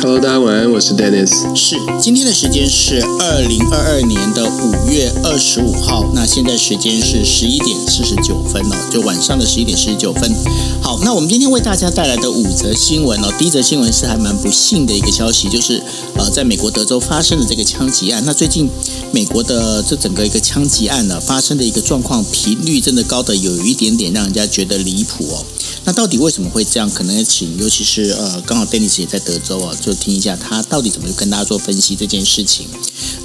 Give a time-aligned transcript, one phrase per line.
[0.00, 1.56] Hello，大家晚安，我是 Dennis。
[1.56, 10.32] 是，今天的时间是二零二二年的五月二十五号，那现在时间是十一点四十九分了，就晚上的十一点四十九分。
[10.80, 15.82] 好，那我们今天为大家带来的五则新闻哦，第一则新闻是还蛮不幸的一个消息，就是
[16.14, 18.22] 呃，在美国德州发生的这个枪击案。
[18.24, 18.70] 那最近
[19.10, 25.44] 美国的这整个一个枪击案呢，发生的一个状况频率真的高的有一点点让人家觉得离谱哦。
[25.84, 26.88] 那到底为什么会这样？
[26.90, 32.66] 可能请，尤其是呃，刚好 Dennis 也在德州啊，就听一下他到底怎么去跟大家做分析这件事情。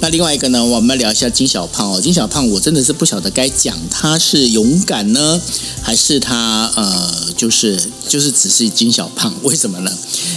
[0.00, 2.00] 那另外一个呢，我们聊一下金小胖哦。
[2.00, 5.38] 金小胖，我真的是不晓得该讲他是勇敢呢，
[5.82, 9.34] 还是他呃，就是就是只是金小胖？
[9.42, 9.92] 为什么呢？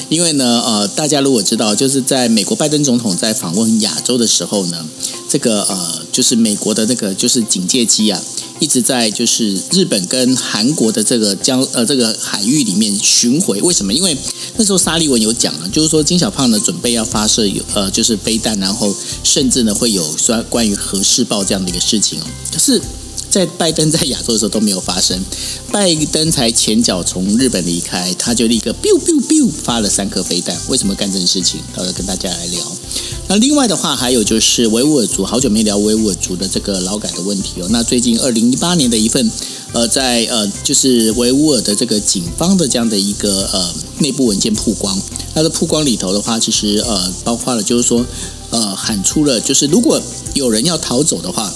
[0.10, 4.86] 因为呢，呃，大家如果知道，就是在美国拜登总统在访问亚洲的时候呢，
[5.30, 8.22] 这个呃，就是美国的那个就是警戒机啊。
[8.60, 13.94] 一直在就是日本跟韩国的这个江呃这个海域里面巡回，为什么？
[13.94, 14.18] 因为
[14.58, 22.24] 那时候沙利文有讲啊，就是说金小胖呢准备要发射有呃就是飞弹，然后甚至呢会有说关于核试爆这样的一个事情哦。
[22.52, 22.82] 可是，
[23.30, 25.24] 在拜登在亚洲的时候都没有发生，
[25.72, 31.60] 拜登才前脚从日本离开，他就立刻 biu biu biu 发了三颗飞弹，为什么干这件事情？
[31.76, 32.62] 到时候跟大家来聊。
[33.30, 37.68] 那另外的话，还有就是维吾尔族，好久没聊维吾尔族的这个劳改的问题哦。
[37.70, 39.30] 那最近二零一八年的一份
[39.74, 44.98] 呃，在呃就是维吾尔的这个警方的这样的一个呃内部文件曝光，
[45.36, 48.06] 那的曝光里头的话，其实呃包括了就是说
[48.52, 50.02] 呃喊出了就是如果
[50.34, 51.54] 有人要逃走的话，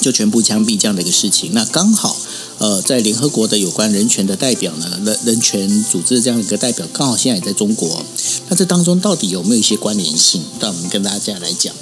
[0.00, 1.50] 就全部枪毙这样的一个事情。
[1.52, 2.16] 那刚好。
[2.58, 8.04] 呃，在联合国的有关人权的代表呢，人人权组织这样一个代表，刚好现在也在中国。
[8.50, 10.42] 那这当中到底有没有一些关联性？
[10.60, 11.74] 那我们跟大家来讲。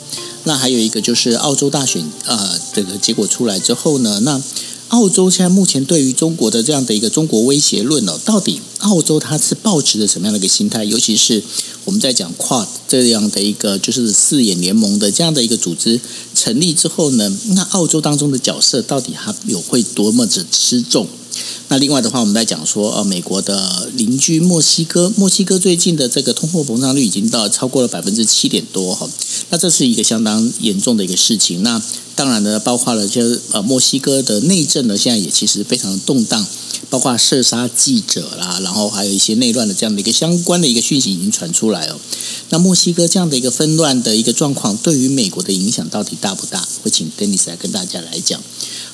[0.44, 4.40] 那还有一个就是澳洲大选，呃，这个结果出来之后呢，那
[4.88, 10.84] 澳洲现在目前对于中国的这样的一个中国威胁论哦，到底澳洲它是抱持着什么样的一个心态？
[10.84, 11.42] 尤其是
[11.84, 16.00] 我们在讲 Quad 这样的一个就是四眼联盟的这样的一个组织
[16.34, 21.06] 成立之后呢，那澳洲当中的角色到底它有会多么的吃重？
[21.68, 29.08] 那另外的话，我们在讲说，呃，美国的邻居墨西哥，墨西哥最近的这个通货膨胀率已经到超过了百分之七点多哈，
[29.50, 31.62] 那这是一个相当严重的一个事情。
[31.62, 31.80] 那
[32.18, 36.44] 当然呢，包括了就呃墨西哥的内政呢，现在也其实非常动荡，
[36.90, 41.94] 包括射杀记者啦，然后还有一些内乱的这样的一个相关的一个讯息已经传出来哦。
[42.48, 46.66] 那墨西哥这样的一个纷乱的一个状况，对于美国的影响到底大不大？
[46.82, 48.42] 会请 Dennis 来跟大家来讲。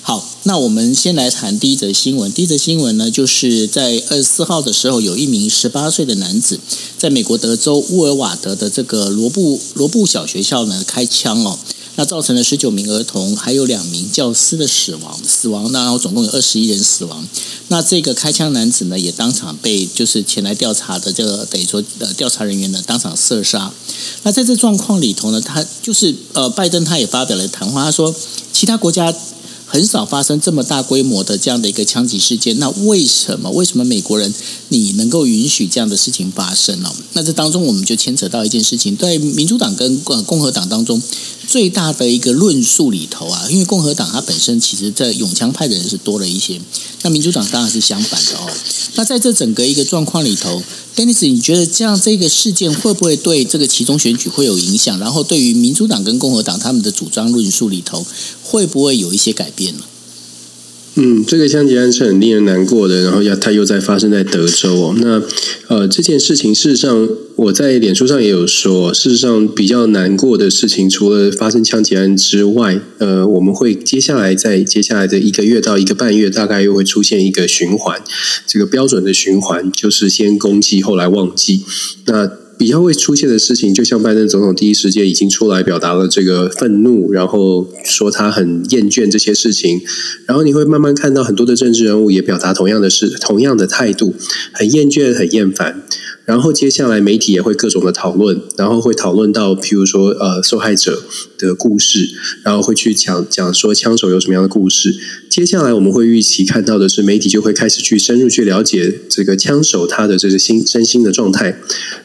[0.02, 2.30] 好，那我们先来谈第一则新闻。
[2.30, 6.60] 第一则新闻呢，就是在二十四号的时候，有一名十八岁的男子
[6.98, 11.58] 在美国德州乌尔瓦德的这个罗布罗布小学校呢开枪哦，
[11.96, 17.26] 那造成了十九名儿童还有两名教师的死亡，死亡然后总共有二十一人死亡。
[17.68, 23.72] 那这个开枪男子呢，也当场被就是前来调查的这个等于说呃调查人员呢当场射杀。
[24.24, 28.14] 那在这状况里头呢，他就是呃拜登他也发表了谈话，他说
[28.52, 29.14] 其他国家。
[29.66, 33.50] 很少发生这么大规模的这样的一个枪击事件，那为什么？
[33.50, 34.32] 为什么美国人
[34.78, 36.90] 你能够允许这样的事情发生哦？
[37.12, 41.00] 那这当中我们就牵扯到一件事情，在民主党跟呃共和党当中
[41.46, 46.60] 最大的一个论述里头啊，因为共和党它本身其实在永枪派的人是多了一些，
[47.02, 48.50] 那民主党当然是相反的哦。
[48.96, 50.62] 那在这整个一个状况里头
[50.96, 54.98] ，Dennis，你觉得这样这个事件会不会对这个其中选举会有影响？
[54.98, 58.06] 然后对于民主党跟共和党他们的主张论述里头，
[58.42, 59.84] 会不会有一些改变呢？
[60.96, 64.94] 嗯，这个枪击案是很令人难过的，然后要它又在发生在德州哦。
[64.98, 65.20] 那
[65.66, 78.00] 呃，这件事情事实上我在脸书上也有说，事实上比较难过的事情，除了发生枪击案之外，呃，我们会接下来在接下来的一个月到一个半月，大概又会出现一个循环，
[78.46, 81.64] 这个标准的循环就是先攻击，后来忘记。
[82.06, 89.80] 那比较会出现的事情，就像拜登总统第一时间已经出来表达了这个愤怒，然后说他很厌倦这些事情，
[90.26, 94.14] 然后你会慢慢看到很多的政治人物也表达同样的事，同样的态度，
[94.52, 95.82] 很厌倦，很厌烦。
[96.24, 101.02] 然后接下来媒体也会各种的讨论，然后会讨论到，譬如说呃受害者
[101.38, 102.08] 的故事，
[102.42, 104.94] 然后会去讲讲说枪手有什么样的故事。
[105.28, 111.58] 接下来我们会预期看到的是，媒体就会开始去深入去了解这个枪手他的这个心身心的状态，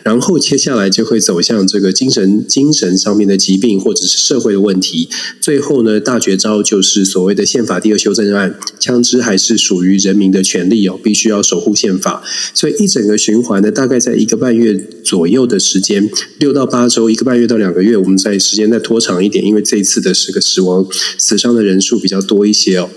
[0.03, 5.07] 然后接下来就会走向这个精神精神上面的疾病或者是社会的问题。
[5.39, 12.23] 最后呢，大绝招就是所谓的宪法第二修正案，枪支还是属于人民的权利哦，必须要守护宪法。
[12.53, 16.09] 所以一整个循环呢，大概在在一个半月左右的时间，
[16.39, 20.87] 六到八周，一个半月到两个月，我们在时间再拖长一点，因为这一次的这个死亡
[21.19, 22.89] 死伤的人数比较多一些哦。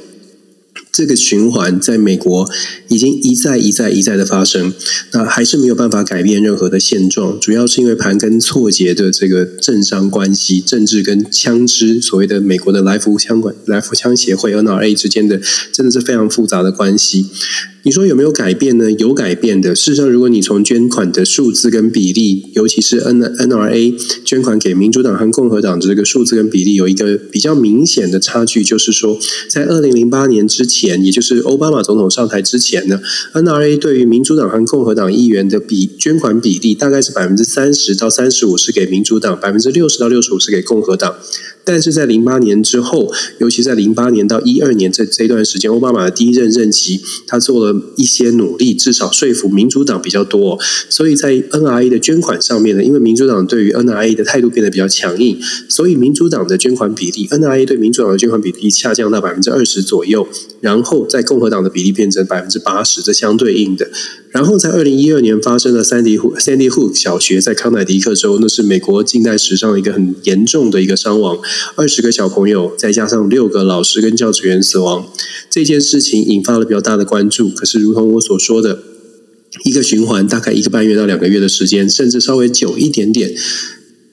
[0.90, 2.50] 这个循环在美国
[2.88, 4.72] 已经一再一再一再的发生，
[5.12, 15.40] 那还是没有办法改变任何的现状，主要是因为盘根错节的这个政商关系、政治跟枪支，所谓的美国的来福枪管、来福枪协会 （NRA） 之间的，
[15.72, 17.26] 真的是非常复杂的关系。
[17.84, 18.92] 你说有没有改变呢？
[18.92, 19.74] 有改变的。
[19.74, 29.18] 事实上，如果你从捐款的数字跟比例，尤其是 N N R A 捐款给民主党和共和党的这个数字跟比例，有一个比较明显的差距，就是说，
[29.48, 33.00] 在二零零八年之前，也就是奥巴马总统上台之前呢
[33.32, 41.16] ，N R A 对于民主党和共和党议员的比捐款比例大概是百分之三十到三十五是给民主党，百分之六十到六十五是给共和党。
[41.64, 50.58] 但是在零八年之后，尤其在零八年到一二年这这段时间，奥巴马的第一任任期，他做了一些努力，至少说服民主党比较多。
[50.88, 55.38] 所以在 NRA 的捐款上面呢，因为民主党对于 NRA 的态度变得比较强硬，
[55.68, 60.26] 所以民主党的捐款比例，NRA 对民主党的捐款比例下降到百分之二十左右，
[60.60, 63.88] 然后在共和党的比例变成百分之八十，这相对应的。
[64.32, 71.38] 然后在二零一二年发生的 Sandy Sandy Hook 小学在康乃狄克州，那是美国近代史上一个很严重的一个伤亡，
[71.76, 75.06] 二十个小朋友再加上六个老师跟教职员死亡。
[75.50, 77.50] 这件事情引发了比较大的关注。
[77.50, 78.82] 可是，如同我所说的，
[79.64, 83.34] 一个循环大概一个半月到两个月的时间，甚至稍微久一点点。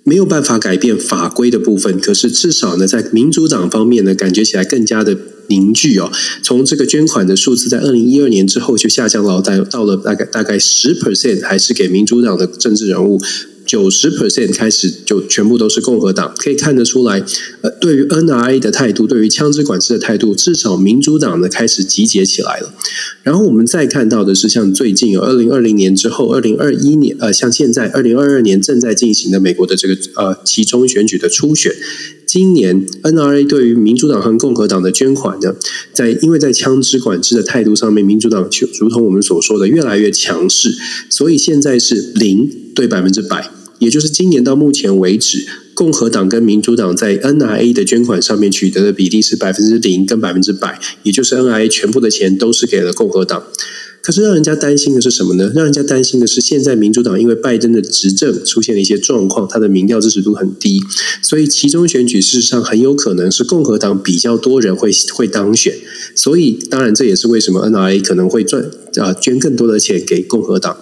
[0.09, 5.15] 没有办法改变法规的部分，可是至少呢，在民主党方面呢，感觉起来更加的
[5.45, 6.11] 凝聚哦。
[6.41, 13.21] 从这个捐款的数字，在二零一二年之后就下降了到到了大概大概十 percent，还是给民主党的政治人物。
[13.69, 17.23] 九十 percent 开始就全部都是共和党，可以看得出来，
[17.61, 22.73] 呃，对于 NRA 的态度，对于枪支管制的态度，至少民主党呢开始集结起来了。
[23.21, 31.71] 然后我们再看到的是，像最近有二零二零年之后，二零二一年，呃，像现在二零二二年正在进行的美国的这个呃其中选举的初选。
[32.25, 35.55] 今年 NRA 对于民主党和共和党的捐款呢，
[35.93, 40.75] 在因为在枪支管制的态度上面，民主党就如同我们所说的越来越强势，
[41.09, 43.49] 所以现在是零对百分之百，
[43.79, 53.43] 也就是今年到目前为止，共和党跟民主党在 NRA 的捐款上面取得的比例是百分之零跟百分之百，也就是 NRA 全部的钱都是给了共和党。
[54.01, 55.51] 可是让人家担心的是什么呢？
[55.53, 60.79] 让人家担心的是，现在民主党因为拜登的执政出现了一些状况，他的民调支持度很低，
[61.21, 65.75] 所以其中选举事实上很有可能是共和党比较多人会会当选。
[66.15, 70.77] 所以，当然这也是为什么 NRA 可能会赚啊捐更多的钱给共和党。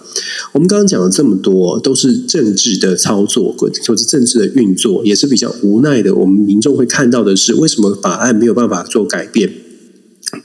[0.52, 6.14] 我们刚刚讲了这么多，都是政治的操作，或者是政治的运作，也是比较无奈的。
[6.14, 9.52] 我们民众会看到的是，为什么法案没有办法做改变？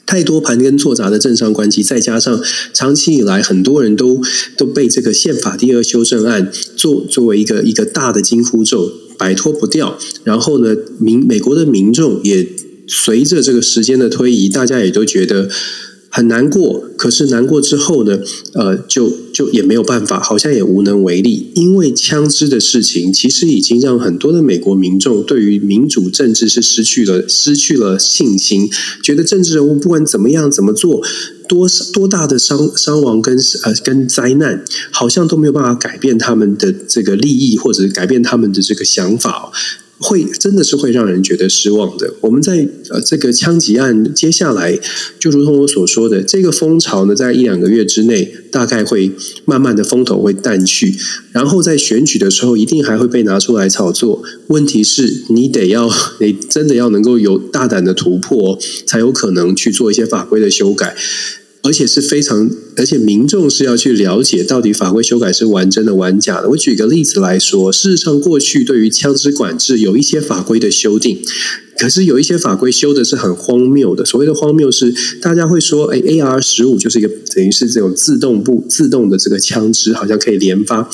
[0.06, 2.42] 太多盘根错杂的政商关系，再加上
[2.74, 4.22] 长期以来很多人都
[4.58, 9.98] 都被这个宪法第二修正案作作为一个一个大的金箍咒摆脱不掉。
[10.24, 12.48] 然后呢，民美国的民众也
[12.88, 15.50] 随着这个时间的推移，大家也都觉得。
[16.16, 18.20] 很难过，可是难过之后呢？
[18.54, 21.52] 呃，就就也没有办法，好像也无能为力。
[21.56, 28.70] 因为枪支的事情，其实已经让很多的美国民众对于民主政治是失去了失去了信心，
[29.02, 31.02] 觉得政治人物不管怎么样怎么做，
[31.50, 39.52] 多多大的伤伤亡跟呃跟灾难，好像都没有办法改变他们的这个利益，或者是改变他们的这个想法。
[40.04, 42.14] 会真的是会让人觉得失望的。
[42.20, 44.78] 我们在呃这个枪击案接下来，
[45.18, 49.12] 就如同我所说的，这个风潮呢，在一两个月之内，大概会
[49.46, 50.94] 慢慢的风头会淡去，
[51.32, 54.22] 然后在选举的时候，一定还会被拿出来炒作。
[54.48, 60.96] 问题是，你得要你真的要能够有大胆的突破，才有可能去做一些法规的修改。
[61.64, 66.50] 而且是非常，而且民众是要去了解到底法规修改是完真的完假的。
[66.50, 71.20] 我举个例子来说，事实上过去对于枪支管制有一些法规的修订。
[71.78, 74.06] 可是有一些法规修的是很荒谬的。
[74.06, 80.90] 所谓的荒谬是，大家会说，哎，A R 十五就是一个等于是这种自动步自动的这个枪支，好像可以连发。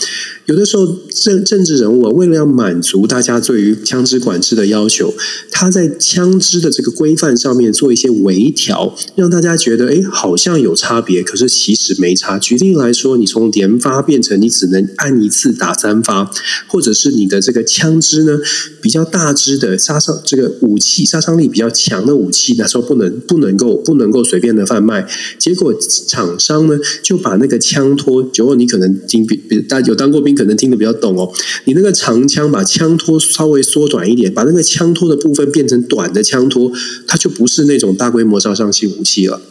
[0.45, 5.13] 有的时候政政治人物为了要满足大家对于枪支管制的要求，
[5.51, 12.39] 他在枪支的这个规范上面做一些微调，让大家觉得，哎，好像有差别，可是其实没差。
[12.39, 16.31] 举例来说，你从连发变成你只能按一次打三发，
[16.67, 18.39] 或者是你的这个枪支呢
[18.81, 20.49] 比较大支的杀伤这个。
[20.69, 25.07] 武器杀伤力比较强的武器，那时候不能不能够不能够随便的贩卖。
[25.39, 25.73] 结果
[26.07, 31.31] 厂商呢就把那个枪托，结果你可能听比比大家有当过兵，可能听得比较懂哦。
[31.65, 36.71] 你那个长枪把枪托稍微缩短一点，把那个枪托的部分变成短的枪托，
[37.07, 39.41] 它就不是那种大规模杀伤性武器了。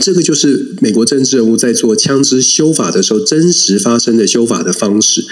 [0.00, 5.24] 这个就是美国政治人物在做枪支修法的时候真实发生的修法的方式。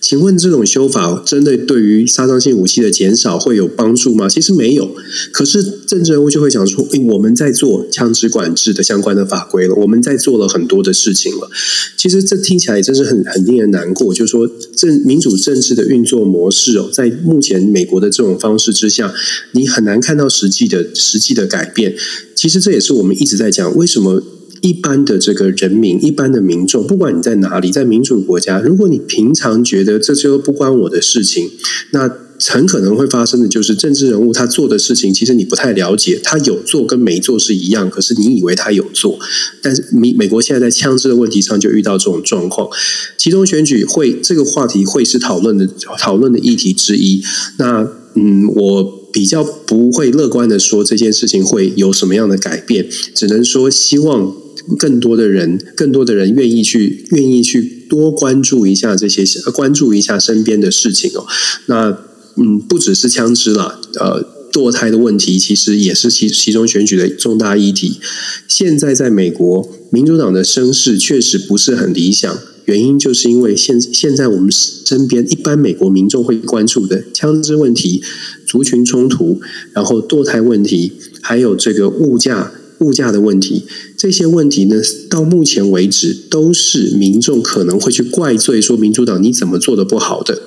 [0.00, 4.28] 请问这种修法真的对于杀伤性武器的减少会有帮助吗？
[4.28, 4.94] 其实没有。
[5.32, 11.50] 可是政治人物就会讲说：“诶，我们在做枪支管制的相关的法规了，我们在做了很多的事情了。”
[11.98, 14.14] 其实这听起来真是很很令人难过。
[14.14, 19.12] 就是说，政民主政治的运作模式哦，在目前美国的这种方式之下，
[19.52, 21.94] 你很难看到实际的实际的改变。
[22.34, 24.22] 其实这也是我们一直在讲为什么。
[24.60, 31.50] 一般的这个人民，一般的民众，不管你在哪里，在民主国家，如果你平常觉得这就不关我的事情，
[31.92, 32.10] 那
[32.40, 39.18] 很可能会发生的就是政治人物他做的事情，其实你不太了解，他有做跟没做是一样，可是你以为他有做，
[39.62, 42.68] 但是美美国现在在枪支的问题上就遇到这种状况，
[43.16, 45.66] 其中选举会这个话题会是讨论的
[45.98, 47.22] 讨论的议题之一。
[47.58, 48.98] 那嗯，我。
[49.10, 54.36] 比较不会乐观的说这件事情会有什么样的改变，只能说希望
[54.76, 61.26] 更多的人，更多的人愿意去，愿意去多关注一下这些，关注一下身边的事情哦。
[61.66, 61.96] 那
[62.36, 67.98] 嗯，不只是枪支啦，呃，堕胎的问题其实也是其其中选举的重大议题。
[68.46, 72.38] 现在在美国，民主党的声势确实不是很理想。
[72.66, 78.02] 原因就是因为现现在我们身边一般美国民众会关注的枪支问题、
[78.46, 79.40] 族群冲突，
[79.72, 83.64] 然后堕胎问题，还有这个物价物价的问题，
[83.96, 90.42] 这些问题呢，到目前为止都是民众可能会去怪罪说民主党你怎么做的不好的。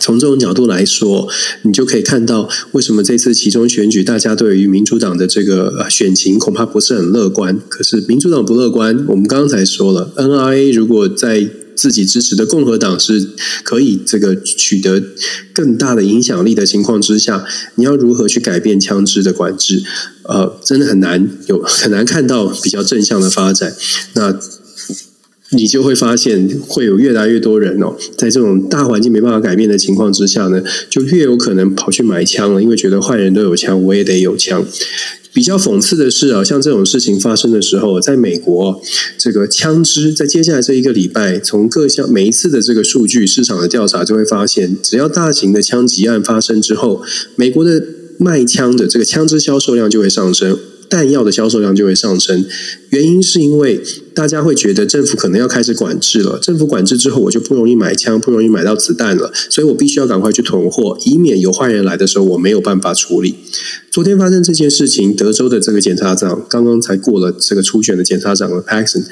[0.00, 1.26] 从这种角度来说，
[1.62, 7.58] 你就可以看到为什么这次其中选举，大家对于民主党的这个选情恐怕不是很乐观。
[7.70, 11.48] 可是民主党不乐观，我们刚才说了，NRA 如果在
[11.78, 13.30] 自己支持的共和党是
[13.62, 15.00] 可以这个取得
[15.52, 19.84] 更大的影响力的情况之下，你要如何去改变枪支的管制？
[20.24, 23.72] 呃，真的很难有很难看到比较正向的发展。
[24.14, 24.38] 那。
[25.52, 34.62] 你就会发现，会有越来越多人哦，在这种大环境没办法改变的情况之下呢，就越有可能跑去买枪了，因为觉得坏人都有枪，我也得有枪。
[35.38, 38.82] 比较讽刺的是啊，像这种事情发生的时候，在美国，
[39.16, 47.04] 这个枪支在接下来这一个礼拜，从各项每一次的这个数据市场的调查就会发现，只要大型的枪击案发生之后，
[47.36, 47.80] 美国的
[48.18, 50.58] 卖枪的这个枪支销售量就会上升。
[50.88, 52.44] 弹药的销售量就会上升，
[52.88, 53.80] 原因是因为
[54.18, 56.40] 大家会觉得政府可能要开始管制了。
[56.42, 63.36] 政府管制之后，我就不容易买枪，不容易买到子弹了，所以我必须要赶快去囤货，以免有坏人来的时候我没有办法处理。
[63.92, 69.04] 昨天发生这件事情，德州的这个检察长刚刚才过了这个初选的检察长的 Paxson，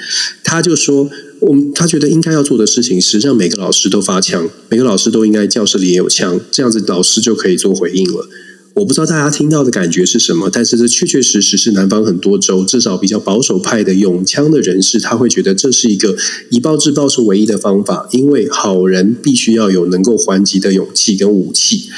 [0.43, 1.09] 他就说，
[1.39, 8.29] 我们他觉得应该要做的事情是让每个老师都发枪，每个老师都应该教室里也有枪，这样子老师就可以做回应了。
[8.77, 16.15] 我不知道大家听到的感觉是什么，但是这确确实实是南方很多州，至少比较保守派的永枪的人士，他会觉得这是一个
[16.51, 21.89] 以暴制暴是唯一的方法，因为好人必须要有能够还击的勇气跟武器。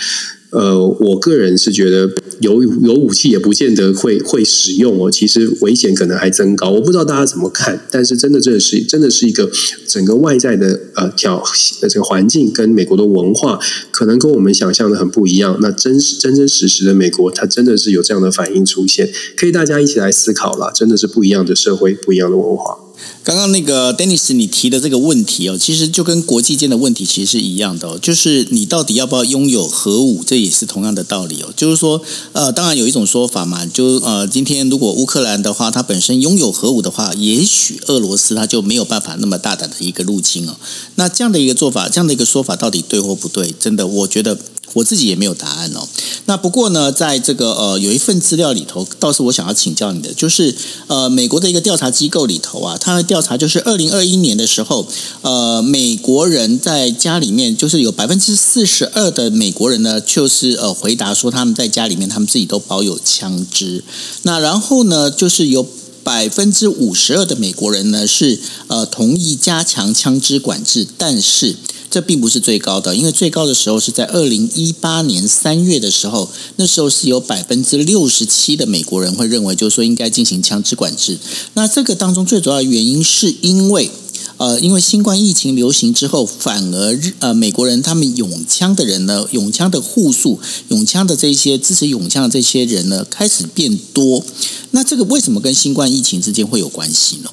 [0.51, 6.71] 呃，我个人是觉得有有武器也不见得会会使用哦，其实危险可能还增高。
[6.71, 9.51] 我不知道大家怎么看，但是真的真的是真的是一个
[9.87, 11.45] 整个外在的呃条
[11.89, 13.59] 这个环境跟美国的文化，
[13.91, 15.59] 可能跟我们想象的很不一样。
[15.61, 20.73] 那真实真真实实的美国，它真的是有这样的反应出现，可以大家一起来思考了。
[20.75, 22.88] 真的是不一样的社会，不一样的文化。
[23.23, 31.53] 刚刚那个 Dennis 你提的这个问题哦，其实就跟国际间的问题其实是一样的哦，就是你到底要不要拥有核武，这也是同样的道理哦。
[31.57, 32.01] 就是说，
[32.33, 40.57] 呃，当然有一种说法嘛，就呃，今天如果乌克兰的话，它本身拥有核武的话，也许俄罗斯它就没有办法那么大胆的一个入侵哦。
[40.95, 43.55] 那这样的一个做法，这样的一个说法到底对或不对？
[43.61, 44.39] 真的，我觉得。
[44.75, 45.89] 我自己也没有答案哦。
[46.27, 50.55] 那不过呢，在这个呃有一份资料里头，倒是我想要请教你的，就是
[50.87, 54.87] 呃美国的一个调查机构里头啊，他的调查就是二零二一年的时候，
[55.23, 63.83] 呃美国人在家里面，就是有百分之四十二的美国人呢，就是呃回答说他们在家里面他们自己都保有枪支。
[64.23, 65.67] 那然后呢，就是有
[66.09, 71.57] 百分之五十二的美国人呢是呃同意加强枪支管制，但是。
[71.91, 81.17] 这并不是最高的，因为最高的时候是在二零一八年三月的时候，那时候是有百分之六十七的美国人会认为，就是说应该进行枪支管制。
[81.55, 83.91] 那这个当中最主要的原因是因为，
[84.39, 94.25] 呃，因为新冠疫情流行之后，反而日呃美国人他们拥枪的人呢，拥枪的户数，拥枪的这些支持拥枪的这些人呢，开始变多。
[94.71, 97.31] 那这个为什么跟新冠疫情之间会有关系呢？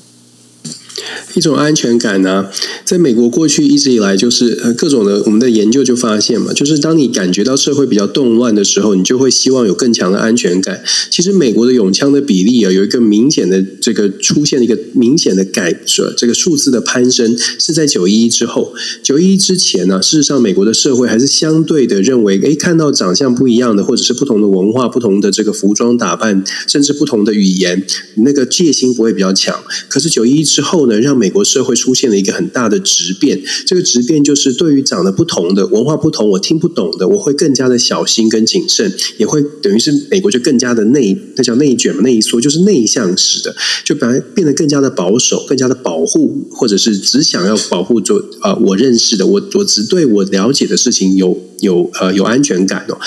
[1.33, 2.47] 一种安全感呢，
[2.83, 10.83] 在美国过去一直以来就是呃各种的我们的研究就发现嘛，就是当你感觉到社会比较动乱的时候，你就会希望有更强的安全感。
[11.09, 18.74] 其实美国的永枪的比例啊，有一个明显的这个出现了一个明显的改者，这个数字的攀升是在九一一之后。
[19.03, 27.85] 九一一之前呢，事实上美国的社会还是相对的认为，诶，看到长相不一样的，或者是不同的文化、不同的这个服装打扮，甚至不同的语言，
[28.15, 29.55] 那个戒心不会比较强。
[29.88, 33.41] 可是九一一之后呢，让美国社会出现了一个很大的质变。
[33.65, 52.99] 这个质变就是对于长得不同的文化不同，我听不懂的，我会更加的小心跟谨慎，也会等于是美国就更加的内，那叫内卷嘛，内缩就是内向式的，就本来变得更加的保守，更加的保护，或者是只想要保护做啊我认识的，我我只对我了解的事情有有呃有安全感哦。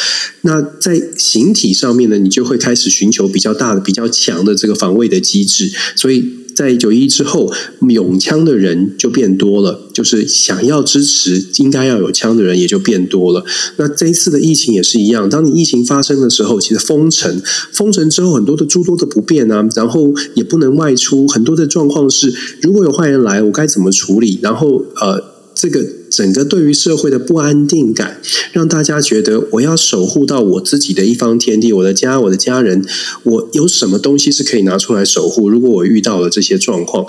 [0.42, 6.24] 那在形体上面呢，你就会开始寻求比较大的、比较强的这个防卫的机制，所以。
[6.58, 7.52] 在九一之后，
[7.88, 13.44] 有枪的人就变多了，就是想要支持应该要有枪的人也就变多了。
[13.76, 24.40] 那这一次的疫情也是一样，当你疫情发生的时候，其实封城，封城之后很多的诸多的不便啊，然后也不能外出，很多的状况是，如果有坏人来，我该怎么处理？
[24.42, 25.37] 然后呃。
[25.60, 28.20] 这个整个对于社会的不安定感，
[28.52, 32.86] 让大家觉得我要守护到我自己的一方天地，我的家，我的家人，
[33.24, 35.50] 我有什么东西是可以拿出来守护？
[35.50, 37.04] 如果我遇到了这些状况，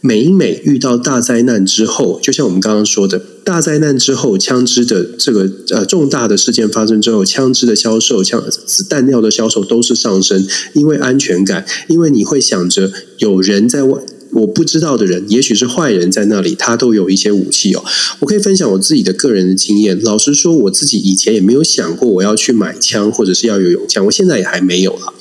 [0.00, 14.00] 每每遇到大灾难之后，就像我们刚刚说的，大灾难之后，枪支的这个呃重大的事件发生之后，枪支的销售、枪子弹药的销售都是上升，因为安全感，因为你会想着有人在外。
[14.32, 17.84] 我不知道的人，也许是坏人在那里，他都有一些武器哦。
[18.20, 20.00] 我可以分享我自己的个人的经验。
[20.02, 24.04] 老实说，我自己以前也没有想过我要去买枪，或者是要有勇枪。
[24.06, 25.12] 我现在也还没有了，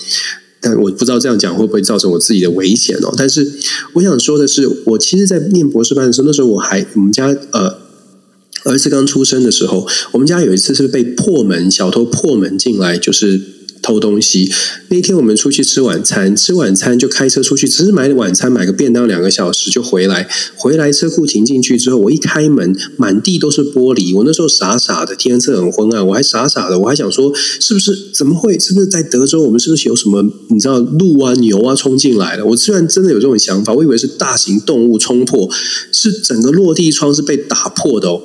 [0.62, 3.14] 但我不知道这样讲会不会造成我自己的危险哦。
[3.18, 3.52] 但是
[3.94, 7.78] 我想说的是，我其实，在念博士班的时候，那时候我还我们家呃
[8.66, 13.42] 儿子刚出生的时候，我们家有一次是被破门小偷破门进来，就是。
[13.82, 14.52] 偷东西
[14.92, 20.28] 那天我们出去吃晚餐，吃晚餐就开车出去，只是买晚餐买个便当，两个小时就回来。
[20.56, 24.16] 回来车库停进去之后，我一开门，满地都是玻璃。
[24.16, 28.58] 我那时候傻傻的，天色很昏暗，我还傻傻的，我还想说，是不是怎么会？
[28.58, 29.44] 是不是在德州？
[29.44, 30.24] 我们是不是有什么？
[30.50, 32.46] 你知道鹿啊、牛啊冲进来了？
[32.46, 35.48] 我虽然真的有这种想法，我以为是大型动物冲破，
[35.92, 38.24] 是整个落地窗是被打破的哦。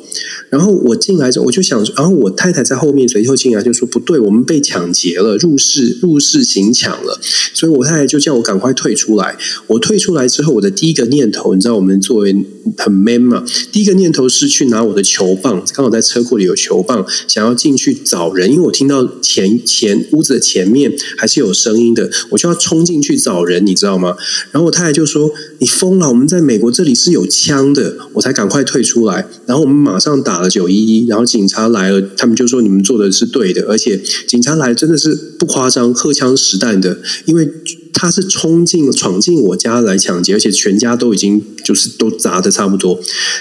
[0.48, 7.18] 然后我进来之后，我就想，然后我太太在后面随后进来就说：“不对，我们被抢劫了，入室入室紧抢了。”
[7.52, 9.36] 所以，我太太就叫我赶快退出来。
[9.66, 12.32] 我退出来之后，我的第一个念头，你知道，我们作为
[12.78, 24.16] 很 man 嘛，第一个念头是去拿我的球棒，刚好在车库里有球棒，想要进去找人，因为我听到前前屋子的前面还是有声音的，我就要冲进去找人，你知道吗？
[24.50, 26.08] 然后我太太就说：“你疯了！
[26.08, 29.26] 我们在美国这里是有枪的。”我才赶快退出来。
[29.44, 30.48] 然后我们马上打了。
[30.54, 37.50] 九一一，然后警察来了，他们就说你们做的是对的，而且警察来真的是不夸张，荷枪实弹的，因为
[37.94, 43.00] 他是冲进闯进我家来抢劫，而且全家都已经就是都砸的差不多，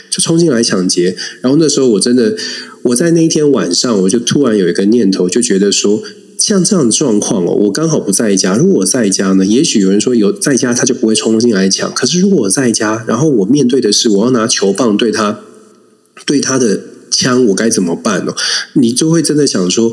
[0.09, 1.17] 就冲进来抢劫。
[1.41, 2.35] 然后那时候我真的，
[2.83, 6.01] 我在那一天晚上，我就突然有一个念头，就觉得说，
[6.37, 8.55] 像这样的状况哦，我刚好不在家。
[8.55, 11.93] 如果我在家呢，也许有人说有在家，他就不会冲进来抢。
[11.93, 15.41] 可是如果我在家，然后我面对的是我要拿球棒对他，
[16.25, 16.79] 对他的。
[17.15, 18.33] 枪我该怎么办呢？
[18.73, 19.91] 你就会真的想说，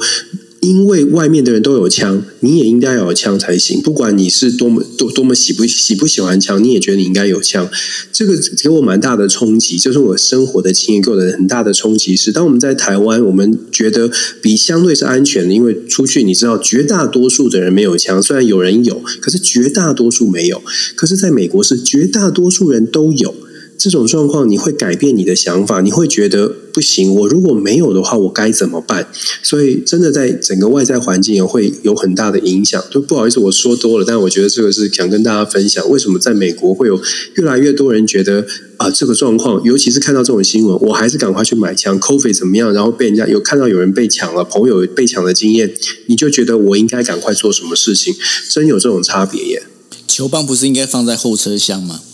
[0.60, 3.80] 因为外面的人都有枪，你也应该有枪才行。
[3.80, 7.68] 不管你是多么多多么喜不喜不喜欢枪，你也觉得你应该有枪。
[8.12, 14.10] 这个给我蛮大的冲击，就是我生活的经验给我的很大的冲击是，当我们在台湾，我们觉得
[14.42, 20.62] 比相对是安全的，因为出去你知道，绝大多数的人没有枪，虽然有人有，可是绝大多数没有。
[20.94, 23.34] 可是在美国是绝大多数人都有。
[23.80, 27.14] 这种状况你会改变你的想法，你会觉得不行。
[27.14, 29.08] 我如果没有的话，我该怎么办？
[29.42, 32.84] 所以真的在整个外在环境也会有很大的影响。
[32.90, 37.00] 就不好意思，我说多了，但我觉得这个是想跟大家分享，为什么在美国会有
[37.36, 41.98] 越来越多人觉得啊这个状况，尤其是看到这种新闻，我还是赶快去买枪。
[41.98, 42.70] Coffee 怎么样？
[42.74, 45.72] 然后被人家有看到有人被抢了，朋友被抢的经验，
[46.04, 48.14] 你就觉得我应该赶快做什么事情？
[48.50, 49.62] 真有这种差别耶？
[50.10, 52.00] 球棒不是应该放在后车厢吗？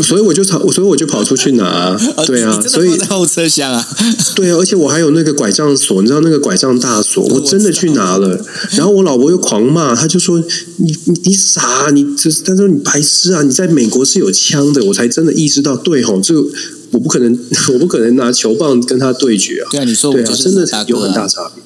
[0.00, 3.88] 所以我就跑，所以我就跑出去拿，对啊，所以在后车厢啊，
[4.36, 8.40] 对啊，而且我还有那个拐杖锁，你知道那个拐杖大锁，我真的去拿了。
[8.76, 10.38] 然后我老婆又狂骂，他就说
[10.78, 13.42] ：“你你你傻，啊你这他说你白痴啊！
[13.42, 16.48] 你在美国是有枪的。”我才真的意识到，对吼，这个
[16.92, 17.36] 我不可能，
[17.74, 19.66] 我不可能拿球棒跟他对决啊。
[19.72, 21.62] 对啊，你说对啊，真的有很大差别。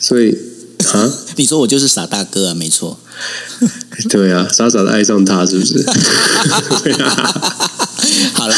[0.00, 0.34] 所以
[0.92, 1.12] 啊。
[1.38, 2.98] 你说我就是傻大哥啊，没错。
[4.10, 5.84] 对啊，傻傻的爱上他，是不是？
[8.34, 8.54] 好了，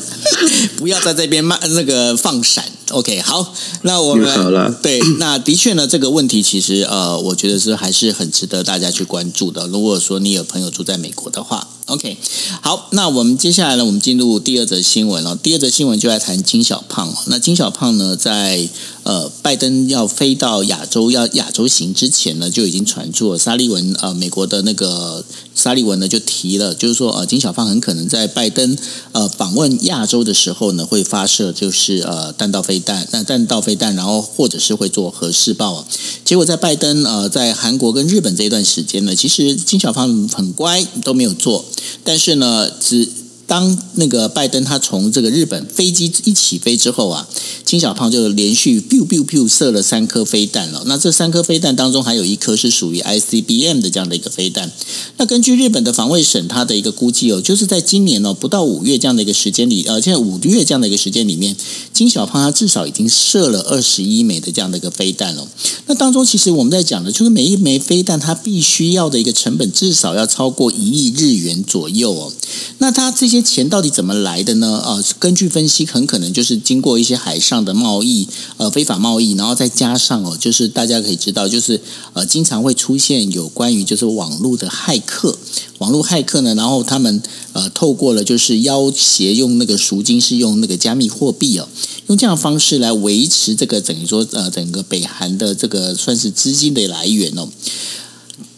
[0.78, 2.64] 不要在这边慢那个放闪。
[2.90, 4.70] OK，好，那我们好了。
[4.82, 9.66] 对，那的确呢，这个问题其实呃，我觉得是还是很值得大家去关注的。
[9.66, 12.16] 如果说你有朋友住在美国的话，OK，
[12.62, 15.36] 好，那我们接下来呢，我们进入第二则新闻了。
[15.36, 17.14] 第二则新闻就来谈金小胖。
[17.26, 18.68] 那金小胖呢，在
[19.02, 25.22] 呃，拜登要飞到亚洲要亚洲行之前呢，就已经传出了沙利文呃，美国的那个
[25.54, 28.74] 沙利文呢就提了，就是说呃，金小胖很可能在拜登
[29.12, 35.86] 呃访问亚洲的时候呢，会发射就是呃弹道飞弹，那弹道飞弹，然后或者是会做核试爆。
[36.24, 41.62] 结果在拜登呃在韩国跟日本这一段时间呢，其实金小胖很乖都没有做，
[42.04, 43.23] 但是呢只。
[43.46, 47.28] 当那个拜登他从这个日本飞机一起飞之后啊，
[47.64, 50.82] 金小胖就连续 biu biu biu 射了三颗飞弹了。
[50.86, 54.72] 那这三颗飞弹当中还有一颗是属于 ICBM 的这样的一个飞弹。
[55.18, 61.54] 那根据日本的防卫省他的一个估计哦，就是在今年哦不到五月这样的一个时间里，呃，现在五月这样的一个时间里面，
[61.92, 65.46] 金小胖他至少已经射了二十一枚的这样的一个飞弹了。
[65.86, 72.32] 那当中其实我们在讲的就是每一枚飞弹它必须要的一个成本至少要超过一亿日元左右哦。
[72.78, 73.33] 那它这些。
[73.34, 74.80] 这些钱到底怎么来的呢？
[74.86, 81.80] 呃，根据分析，很可能就是经过一些海上的贸易，呃，非法贸易，然后再加上哦，就是大家可以知道，就是
[82.12, 85.36] 呃，经常会出现有关于就是网络的骇客，
[85.78, 87.20] 网络骇客呢，然后他们
[87.54, 91.66] 呃，透过了就是要挟用那个赎金是用那个加密货币哦，
[92.06, 97.48] 用这样的方式来维持这个等于说呃，整个北韩的这个算是资金的来源哦。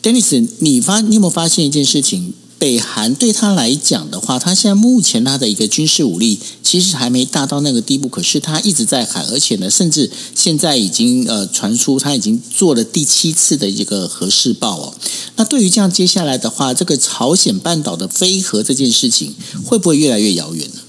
[0.03, 2.35] Dennis，你发你有没有发现一件事情？
[2.59, 14.95] 北韩对他来讲的话，他现在目前他的一个军事武力其实还没大到那个地步，可是他一直在喊，而且呢，甚至现在已经呃传出他已经做了第七次的一个核试爆哦。
[15.37, 20.81] 那对于这样接下来的话，这个朝鲜半岛的飞核这件事情会不会越来越遥远呢？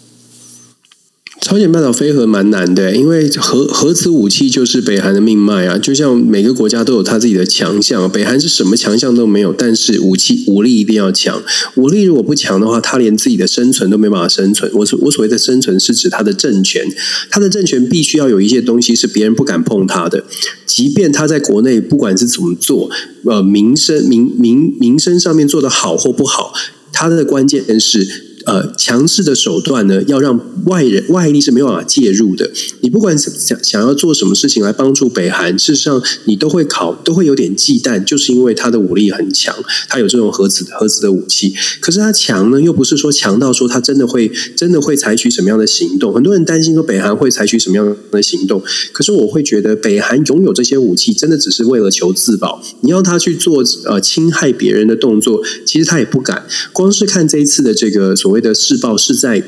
[1.39, 5.78] 朝鲜半岛飞核蛮难的，因为核核子武器就是北韩的命脉啊。
[5.78, 11.41] 就像每个国家都有他自己的强项，北韩是什么强项都没有，但是武器武力一定要强。
[11.76, 14.69] 武力如果不强的话，他连自己的生存都没办法生存。
[14.73, 16.84] 我所我所谓的生存是指他的政权，
[17.30, 20.26] 他的政权必须要有一些东西是别人不敢碰他的，
[20.65, 22.89] 即便他在国内不管是怎么做，
[23.23, 26.52] 呃，民生民民民生上面做的好或不好，
[26.91, 28.26] 他的关键是。
[28.47, 32.49] 呃，强势的手段呢，要让外人外力是没有办法介入的。
[32.79, 39.53] 你不管想想要做什么事情来帮助北韩，事实上你都会考，都会有点忌惮，就是因为他的武力很强，
[39.89, 41.53] 他有这种核子核子的武器。
[41.81, 46.13] 可是他强呢，又不是说强到说他真的会真的会采取什么样的行动。
[46.13, 52.63] 很多人担心说北韩会采取什么样的行动，可是我会觉得北韩拥有这些武器，真的只是为了求自保。
[52.79, 56.47] 你要他去做呃侵害别人的动作，其实他也不敢。
[56.71, 58.37] 光是看这一次的这个所谓。
[58.41, 59.43] 的试爆是在。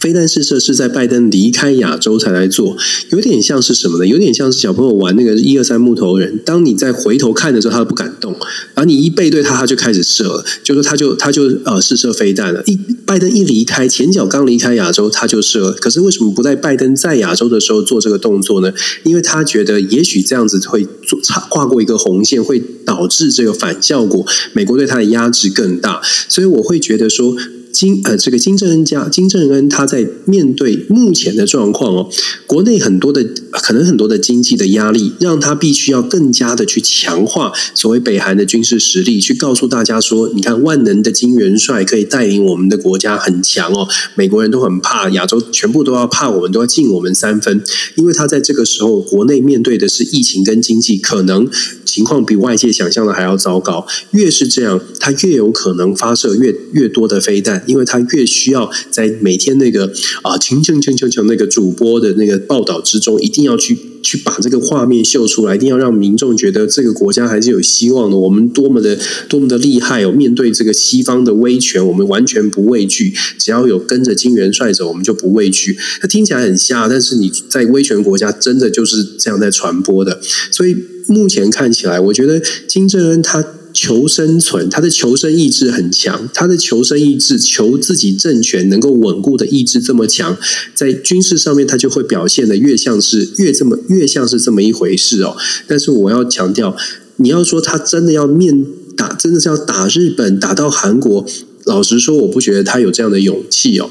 [0.00, 2.76] 飞弹试射是在拜登离开亚洲才来做，
[3.10, 4.06] 有点像是什么呢？
[4.06, 6.40] 有点像是小朋友玩那个一二三木头人。
[6.44, 8.32] 当你在回头看的时候，他都不敢动，
[8.74, 10.44] 然后你一背对他，他就开始射了。
[10.62, 12.62] 就说他就他就呃试射飞弹了。
[12.66, 15.72] 一拜登一离开，前脚刚离开亚洲，他就射了。
[15.72, 18.72] 可是为什么不在拜登在亚洲的时候做这个动作呢？
[19.02, 21.18] 因为他觉得也许这样子会做
[21.50, 26.00] 跨过一个红线，会导致这个反效果，美国对他的压制更大。
[26.28, 27.36] 所以我会觉得说。
[27.72, 32.10] 金呃，这个金正恩家金正恩他在面对目前的状况哦，
[32.46, 47.62] 国内很多的可能很多的经济的压力，让他必须要更加的去强化所谓北韩的军事实力，去告诉大家说，你看万能的金元帅可以带领我们的国家很强哦，美国人都很怕，亚洲全部都要怕我们，都要敬我们三分，
[47.94, 51.48] 因为他在这个时候国内面对的是疫情跟经济，可能
[51.84, 53.86] 情况比外界想象的还要糟糕。
[54.10, 57.59] 越是这样，他越有可能发射越越多的飞弹。
[57.66, 59.92] 因为他越需要在每天那个
[60.22, 68.16] 啊，清清清清清那个主播的那个报道之中，一定要去去把这个画面秀出来，一定要让民众觉得这个国家还是有希望的。
[68.16, 70.10] 我们多么的多么的厉害哦！
[70.10, 73.14] 面对这个西方的威权，我们完全不畏惧。
[73.38, 75.76] 只要有跟着金元帅走，我们就不畏惧。
[76.00, 80.20] 他听起来很瞎，但是你在威权国家真的就是这样在传播的。
[80.50, 83.44] 所以目前看起来，我觉得金正恩他。
[83.72, 90.36] 求生存，他的求生意志很强，他的求生意志、求自己政权能够稳固的意志这么强，
[90.74, 95.36] 在军事上面他就会表现的越像是越这么越像是这么一回事哦。
[95.66, 96.76] 但是我要强调，
[97.16, 101.24] 你要说他真的要面打，真的是要打日本，打到韩国，
[101.64, 103.90] 老实说，我不觉得他有这样的勇气哦。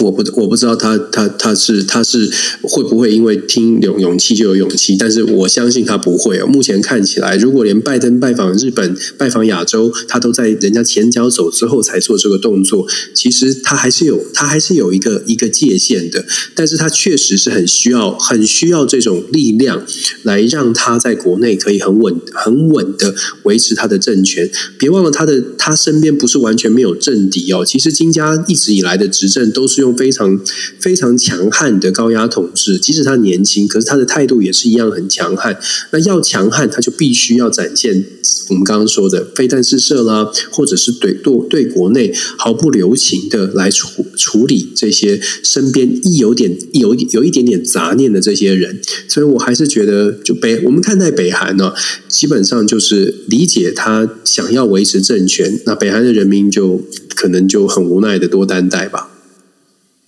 [0.00, 2.30] 我不我不知道他他他是他是
[2.62, 6.46] 会不会因为听有勇气就有勇气，但是我相信他不会哦。
[6.46, 16.24] 目前看起来，如果连拜登拜访日本、拜访亚洲，他都在人家前脚走之后才做这个动作，其实他还是有他还是有一个一个界限的。
[16.54, 19.84] 但是他确实是很需要很需要这种力量
[20.22, 24.50] 来让他在国内可以很稳很稳的维持他的政权。
[24.78, 27.62] 别忘了他的他身边不是完全没有政敌哦。
[27.62, 29.81] 其实金家一直以来的执政都是。
[29.82, 30.40] 用非常
[30.80, 35.58] 非常强悍的高压统治，即使他年轻，可是他的态度也是一样很强悍。
[35.90, 38.04] 那要强悍，他就必须要展现
[38.48, 48.80] 我们刚刚说的非弹式射啦，或者是对对对国内毫不留情的来处处理这些身边一有点有有一点点杂念的这些人。
[49.08, 51.74] 所以我还是觉得，就北我们看待北韩呢，
[52.08, 56.80] 基本上就是理解他想要维持政权，那北韩的人民就
[57.14, 59.11] 可能就很无奈的多担待吧。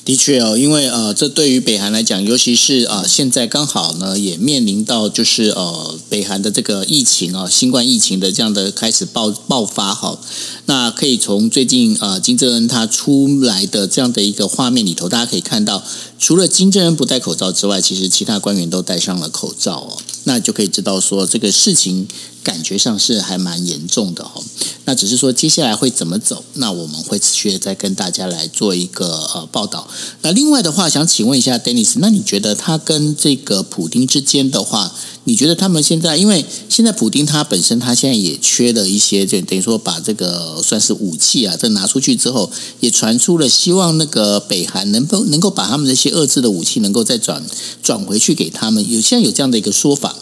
[0.05, 10.19] 的确哦，因为呃，这对于北韩来讲，尤其是呃，现在刚好呢，也面临到就是呃，北韩的这个疫情啊，新冠疫情的这样的开始爆爆发哈。
[10.67, 15.83] 那可以从最近呃金正恩他出来的这样的一个画面里头，大家可以看到，
[16.19, 19.97] 除了金正恩不戴口罩之外，其实其他官员都戴上了口罩哦。
[20.25, 22.07] 那就可以知道说这个事情。
[22.45, 24.39] 感觉上是还蛮严重的哈，
[24.85, 29.89] 那只是说接下来会怎么走，那我们会持续的再跟大家来做一个呃报道。
[30.21, 34.95] 那另外的话，想请问一下 Dennis，那你觉得他跟这个普丁之间的话，
[35.27, 47.43] 你觉得他们现在，因为现在普丁他本身他现在也缺了一些，就等于说把这个算是武器啊，这拿出去之后，也传出了希望那个北韩能够能够把他们这些遏制的武器能够再转
[47.83, 50.15] 转回去给他们，有现在有这样的一个说法。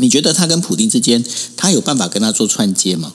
[0.00, 1.24] 你觉得他跟普丁之间，
[1.56, 3.12] 他有办法跟他做串接吗？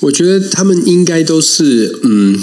[0.00, 2.42] 我觉得他们应该都是嗯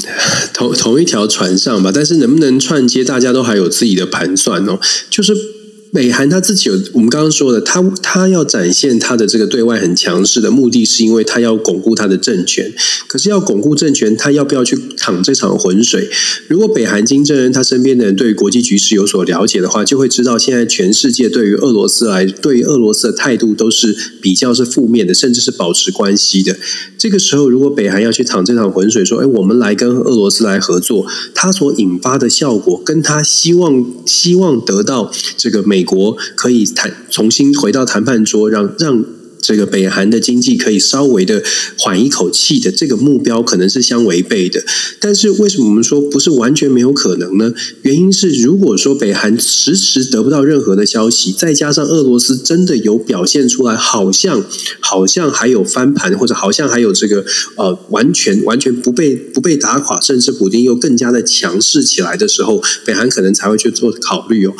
[0.53, 5.62] 同同一条船上吧，但是能不能串接，大家都还有自己的盘算哦，就是。
[5.93, 12.73] 北韩他自己有，我们刚刚说的，他他要展现他的这个对外很强势的目的，是因为他要巩固他的政权。
[13.08, 16.10] 可是要巩固政权，他要不要去淌这场浑水？
[16.47, 26.58] 如果北韩金正恩他身边的人对国际局势有所了解的话，就会知道现在全世界对于俄罗斯来，对于俄罗斯的态度都是比较是负面的，甚至是保持关系的。
[26.97, 35.82] 这个时候，如果北韩要去淌这场浑水，说：“哎，我们来跟俄罗斯来合作”，他所引发的效果，跟他希望希望得到这个美。
[35.83, 39.03] 美国可以谈重新回到谈判桌，让让
[39.41, 41.43] 这个北韩的经济可以稍微的
[41.77, 44.63] 缓一口气的这个目标，可能是相违背的。
[45.01, 47.53] 但是为什么我们说不是完全没有可能呢？
[47.81, 54.41] 原因是如果说北韩迟迟得不到任何的消息，再加上俄罗斯真的有表现出来，好像
[54.79, 57.25] 好像还有翻盘，或者好像还有这个
[57.57, 64.53] 呃完全完全不被不被打垮，甚至普京又更加的强势起来的时候，北韩可能才会去做考虑哦。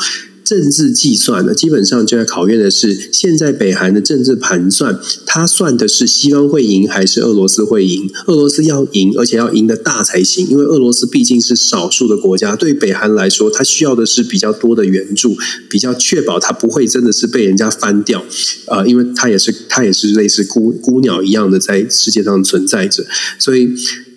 [0.44, 8.10] 政治计算呢，基本上就在考验的是现在北韩的政治盘算，他算的是西方会赢还是俄罗斯会赢？
[8.26, 15.34] 俄罗斯要赢，而且要赢得大才行，因为俄罗斯毕竟是少数的国家，对北韩来说，他需要的是比较多的援助，
[15.70, 18.22] 比较确保他不会真的是被人家翻掉
[18.66, 23.06] 啊，因为他也是他也是类似孤孤鸟一样的在世界上存在着，
[23.38, 23.74] 所以。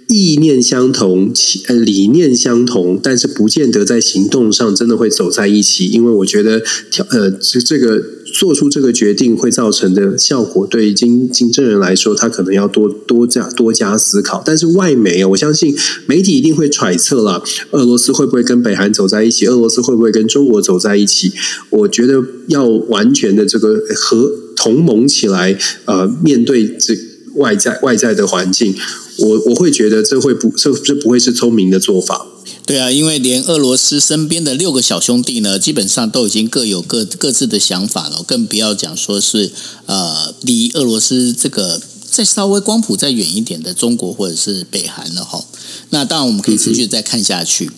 [0.08, 1.34] 意念相同，
[1.68, 5.88] 呃，理念相同，但是不见得在行动上真的会走在一起。
[5.88, 6.62] 因为我觉得，
[7.10, 8.02] 呃，这这个
[8.34, 14.42] 做出这个决定会造成的效果，对于金金正人来说，他可能要多多加多加思考。
[14.46, 19.46] 但是外媒啊，我相信媒体一定会揣测了，俄罗斯会不会跟北韩走在一起？
[19.48, 21.34] 俄罗斯会不会跟中国走在一起？
[21.70, 26.98] 我觉得要完全的这个和同盟起来，呃，面对这
[27.36, 28.74] 外在外在的环境。
[29.20, 32.28] 我我会觉得这会不这这不会是聪明的做法。
[32.66, 39.52] 对啊，因为连俄罗斯身边的六个小兄弟呢，基本上都已经各有各各自的想法了，更不要讲说是
[39.86, 45.46] 呃离俄罗斯这个再稍微光谱再远一点的中国或者是北韩了哈。
[45.92, 47.72] 那当然我们可以持续再看下去。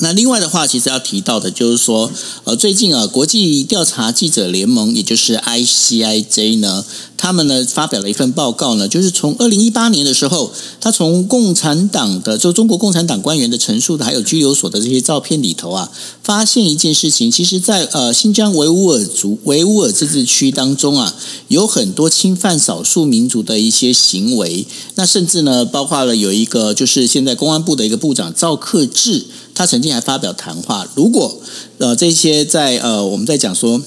[0.00, 2.10] 那另外的话，其实要提到的就是说，
[2.44, 6.84] 呃，最近啊，国际调查记者联盟，也就是 ICIJ 呢。
[7.20, 15.90] 他们呢发表了一份报告呢，就是从二零一八年的时候，他从共产党的就中国共产党官员的陈述的，还有拘留所的这些照片里头啊，
[16.22, 21.12] 发现一件事情，其实，在呃新疆维吾尔族维吾尔自治区当中啊，
[21.48, 24.64] 有很多侵犯少数民族的一些行为。
[24.94, 29.26] 那甚至呢，包括了有一个就是现在公安部的一个部长赵克志，
[29.58, 31.40] 他曾经还发表谈话，如果
[31.78, 33.82] 呃这些在呃我们在讲说。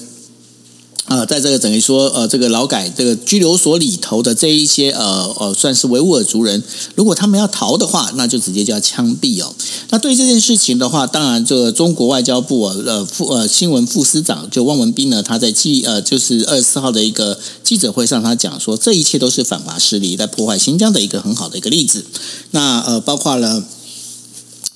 [1.06, 6.62] 呃，在这个等于说，呃，这个劳改这个拘留所里头的这一些，呃呃，算是维吾尔族人，
[6.94, 9.52] 如果他们要逃的话，那就直接就要枪毙哦。
[9.90, 22.06] 那对于这件事情的话，当然，这个中国外交部呃副呃新闻副司长就汪文斌呢，他在记呃就是二十四号的一个记者会上，他讲说，这一切都是反华势力在破坏新疆的一个很好的一个例子。
[22.52, 23.64] 那呃，包括了。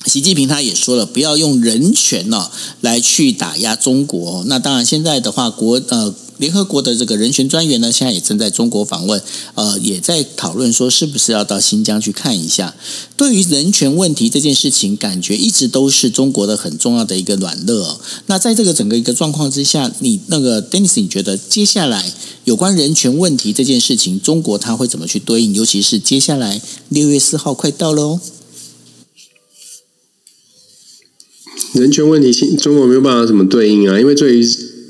[0.05, 4.43] 习近平他也说了，不要用人权呢来去打压中国。
[4.47, 9.21] 那当然，现在的话，国呃联合国的这个人权专员呢，现在也正在中国访问，
[9.55, 12.73] 呃，也在讨论说是不是要到新疆去看一下。
[13.17, 17.99] 对于人权问题这件事情，感觉一直都是中国的很重要的一个软肋。
[18.27, 22.13] 那在这个整个一个状况之下，你那个 Dennis，你觉得接下来
[22.45, 25.53] 有关人权问题这件事情，中国他会怎么去对应？
[25.53, 28.21] 尤其是接下来六月四号快到了哦。
[31.73, 33.99] 人权问题，中国没有办法怎么对应啊？
[33.99, 34.43] 因为对于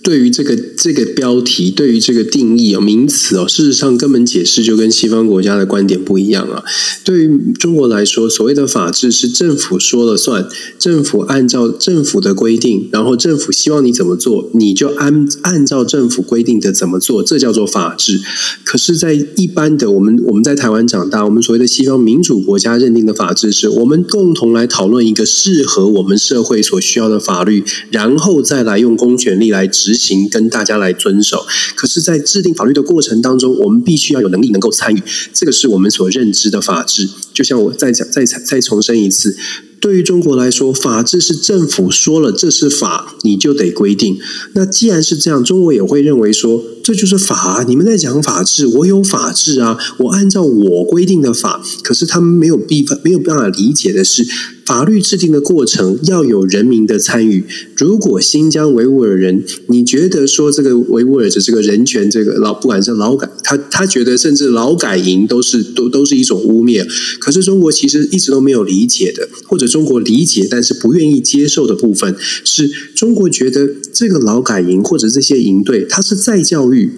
[0.08, 6.64] 对于这个这个标题，对于这个定义哦，名词哦，事实上根本解释就跟西方国家的观点不一样啊。
[7.04, 10.48] 对于中国来说，所谓的法治是政府说了算，
[10.80, 18.22] 政府按照政府的规定，然后政府希望你怎么做，你就按按照政府规定的怎么做，这叫做法治。
[18.64, 29.97] 可是，在一般的我们我们在台湾长大，我们所谓的西方民主国家认定的法治，是我们共同来讨论一个适合我们社会所需要的法律，然后再来用公权力来执。
[29.98, 37.10] 行跟大家来遵守，可是，在制定法律的过程当中，我们必须要有能力能够参与，这个是我们所认知的法治。
[37.34, 39.36] 就像我再讲、再再重申一次。
[39.80, 44.18] 对于中国来说，法治是政府说了这是法，你就得规定。
[44.54, 47.64] 那既然是这样，中国也会认为说这就是法。
[47.68, 51.62] 你们在讲法治，我有法治啊，我按照我规定的法。
[51.84, 54.26] 可是他们没有必没有办法理解的是，
[54.66, 57.46] 法律制定的过程要有人民的参与。
[57.76, 66.84] 如果新疆维吾尔人，你觉得说这个维吾尔的这个人权，这个劳不管是劳改，他他觉得甚至劳改营都是都都是一种污蔑。
[67.20, 69.68] 可是中国其实一直都没有理解的，或者。
[69.68, 76.92] 中国理解但是不愿意接受的部分，是中会觉得这个劳改营或者这些营队，它是再教育，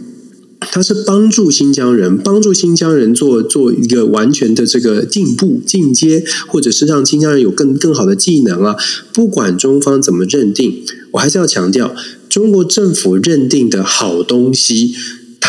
[0.59, 8.75] 它是帮助新疆人，帮助新疆人做做一个完全的这个进步进阶，或者是让新疆人有更更好的技能啊。
[9.13, 11.95] 不管中方怎么认定，我还是要强调，
[12.27, 14.93] 中国政府认定的好东西。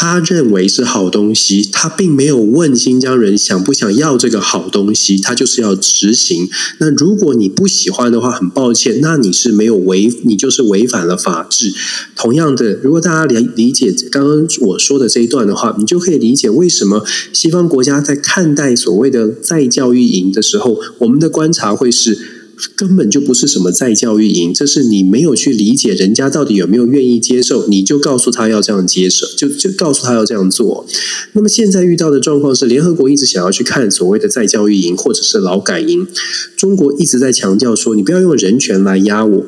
[0.01, 6.49] 他认为是好东西，他并没有问新疆人想不想要这个好东西，他就是要执行。
[6.79, 11.75] 那如果你不喜欢的话，很抱歉，那你是没有违，你就是违反了法治。
[12.17, 22.40] 同样的，如果大家理理解刚刚我说的这一段的话，你就可以理解为什么西方国家在看待所谓的再教育营的时候，我们的观察会是。
[22.77, 30.87] 根本就不是什么在教育营，这是你没有去理解人家到底有没有愿意接受，你就告诉他要这样接受，就就告诉他要这样做。
[31.33, 36.07] 那么现在遇到的状况是，联合国一直想要去看所谓的在教育营或者是劳改营，
[36.57, 39.47] 中国一直在强调说，你不要用人权来压我。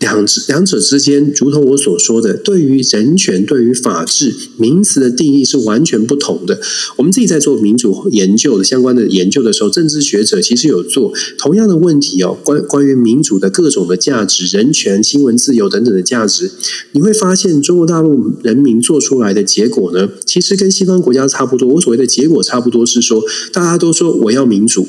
[0.00, 6.60] 两两者之间，如同我所说的，对于人权、对于法治名词的定义是完全不同的。
[6.96, 12.38] 我们自己在做民主研究的相关的研究的时候，政治学者其实有做同样的问题哦。
[12.44, 16.50] 关关于民主的各种的价值、人权、新闻自由等等的价值，
[16.92, 21.68] 你会发现中国大陆人民做出来的结果呢，其实跟西方国家差不多。
[21.74, 24.86] 我所谓的结果差不多是说，大家都说我要民主。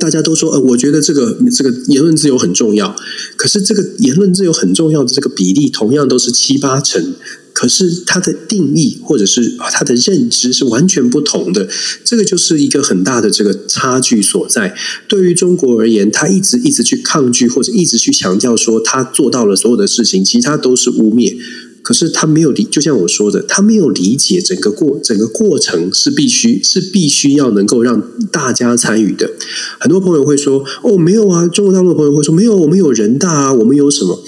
[0.00, 2.96] 大家都说，呃，我觉得这个这个言论自由很重要。
[3.36, 7.14] 可是，这个言论自由很重要的这个比例，同样都是七八成。
[7.52, 11.68] 可是，它的定义或者是它的认知是完全不同的。
[12.02, 14.74] 这个就是一个很大的这个差距所在。
[15.06, 21.36] 对于中国而言，他一直一直去抗拒，或者一直去强调说他做到了所有的事情，其他都是污蔑。
[21.82, 29.30] 可是他没有理，就像我说的，他没有理解整个过整个过程是必须是必须要能够让大家参与的。
[29.78, 34.22] 很多朋友会说：“哦，没有啊。”中国大陆的朋友会说：“没有，我们有人大啊，我们有什么？”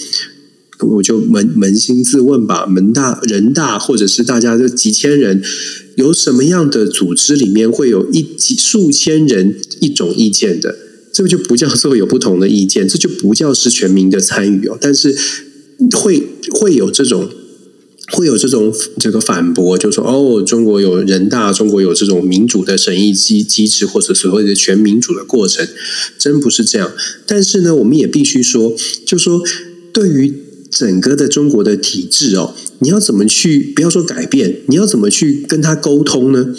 [0.81, 5.41] 我就扪扪心自问吧：，门大人大，或者是大家这几千人，
[5.97, 10.75] 有什么样的组织里面会有一几数千人一种意见的？
[11.12, 14.79] 这个就不叫做有不同的意见，这就不叫是全民的参与哦。
[14.81, 15.15] 但是
[15.93, 17.29] 会会有这种。
[18.12, 25.66] 会有这种这个反驳，就说哦，中国有人大，中国有这种民主的审议机机制，或者所谓的全民主的过程，
[26.18, 26.92] 真不是这样。
[27.27, 29.42] 但是呢，我们也必须说，就说
[29.92, 30.33] 对于
[30.70, 36.55] 整个的中国的体制哦，你要怎么去不要说改变，你要怎么去跟他沟通呢？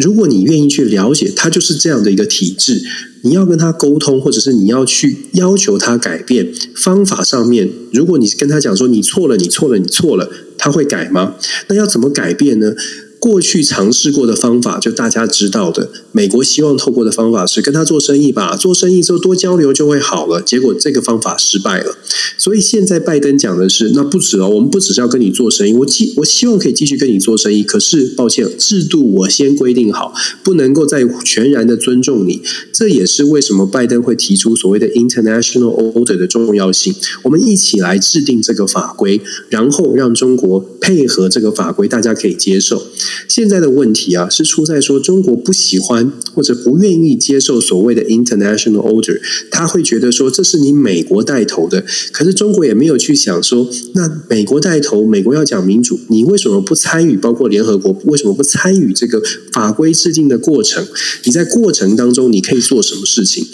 [0.00, 2.82] 如果你愿意去了解，他就是这样的一个体制。
[3.22, 11.34] 你要跟他沟通，或者是你要去要求他改变方法上面，如果你跟他讲说你错了，你错了，你错了，他会改吗？
[11.68, 12.72] 那要怎么改变呢？
[13.18, 20.40] 过去尝试过的方法，就大家知道的，美国希望透过的方法是跟他做生意吧，做生意之后多交流就会好了。
[20.40, 21.96] 结果这个方法失败了，
[22.36, 30.14] 所以现在拜登讲的是，那不止哦，我们不只是要跟你做生意，我继我希望可以继续跟你做生意，可是抱歉，制度我先规定好，
[30.44, 32.42] 不能够再全然的尊重你。
[32.72, 36.94] 这也是为什么拜登会提出所谓的 international order 的重要性。
[37.22, 42.86] 我们一起来制定这个法规，然后让中国配合这个法规，大家可以接受。
[43.28, 57.16] 现在的问题啊，是出在说中国不喜欢或者不愿意接受所谓的 international order，他会觉得说这是你美国带头的，可是中国也没有去想说，那美国带头，美国要讲民主，你为什么不参与？
[57.16, 60.86] 包括联合国为什么不参与这个法规制定的过程？
[61.24, 63.46] 你在过程当中你可以做什么事情？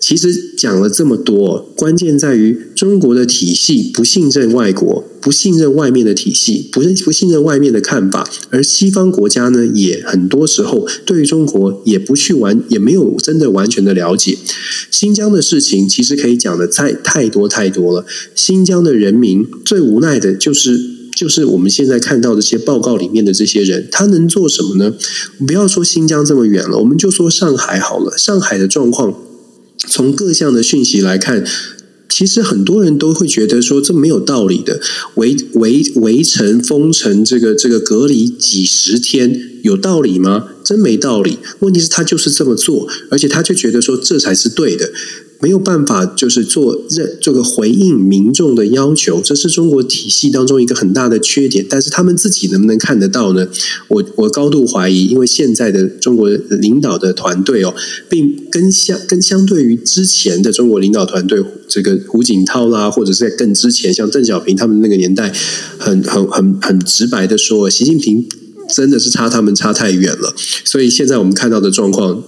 [0.00, 8.26] 其实讲了这么多，关键在于中国的体系不信任外国，不信任外面的体系，不认不信任外面的看法。
[8.48, 14.38] 而西方国家呢，也很多时候对于中国也不去完，也没有真的完全的了解。
[14.90, 18.06] 新疆的事情其实可以讲的太太多太多了。
[18.34, 20.80] 新疆的人民最无奈的就是，
[21.14, 24.94] 就是我们现在看到的这些报告里面的这些人，他能做什么呢？
[25.46, 29.29] 不要说新疆这么远了，我们就说上海好了，上海的状况。
[29.88, 31.44] 从各项的讯息来看，
[32.08, 34.80] 其实很多人都会觉得说这没有道理的，
[35.14, 39.46] 围围围城封城，这个这个隔离几十天。
[39.62, 40.48] 有道理吗？
[40.64, 41.36] 真没道理。
[41.58, 44.90] 问题是，他就是这么做，而且他就觉得说这才是对的，
[45.40, 51.64] 没有办法，就是做认这个回应民众的要求，这是中国体系当中一个很大的缺点。
[51.68, 53.48] 但是他们自己能不能看得到呢？
[53.88, 57.74] 我我高度怀疑，因为现在的中国领导的团队哦，
[58.08, 65.32] 并跟相跟相对于之前的中国领导团队，这个胡锦涛啦，或者是在更之前，像邓小平他们那个年代，
[65.78, 68.28] 很很很很直白的说，习近平。
[68.72, 70.32] 真的是差他们差太远了，
[70.64, 72.22] 所以现在我们看到的状况。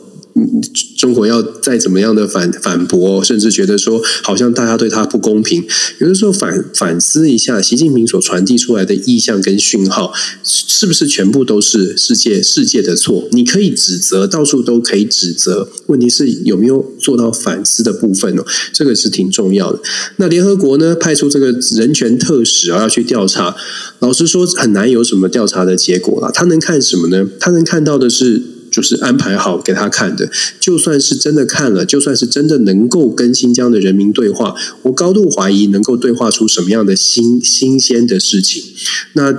[0.97, 5.65] 中国要再怎么样的反反驳，甚至觉得说好像大家对他不公平，
[5.99, 10.13] 有的时候反反思一下，习近平所传递出来的意向跟讯号，
[10.45, 13.29] 是不是全部都是世界世界的错？
[13.33, 18.45] 你可以指责，到处都可以指责，问题是有没有做到反思的部分呢？
[18.73, 19.81] 这个是挺重要的。
[20.17, 23.57] 那联合国呢，派出这个人权特使啊，要去调查，
[23.99, 26.31] 老实说很难有什么调查的结果了。
[26.33, 27.29] 他能看什么呢？
[27.41, 28.52] 他能看到的是。
[28.73, 38.65] 就是安排好给他看的，就算是真的看了，就算是真的能够跟新疆的人民对话，我高度怀疑能够对话出什么样的新新鲜的事情。
[39.13, 39.33] 那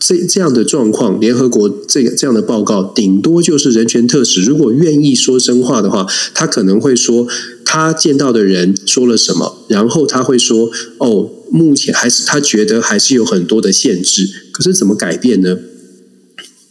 [0.00, 7.28] 这这样的状况，联合国这个这样的报告，顶多就是人权特使如果愿意说真话的话，他可能会说
[7.64, 15.58] 他见到的人说了什么，然后他会说哦，目前还是他觉得还是有很多的限制，可是怎么改变呢？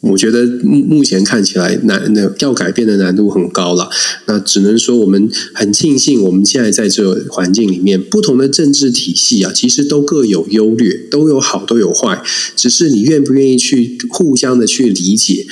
[0.02, 3.90] 我觉得目目前看起来难，那要改变的难度很高了。
[4.28, 12.24] 那只能说我们很庆幸，我们现在在这环境里面，不同的政治体系啊，其实都各有优劣，都有好，都有坏。
[12.56, 15.46] 只是你愿不愿意去互相的去理解。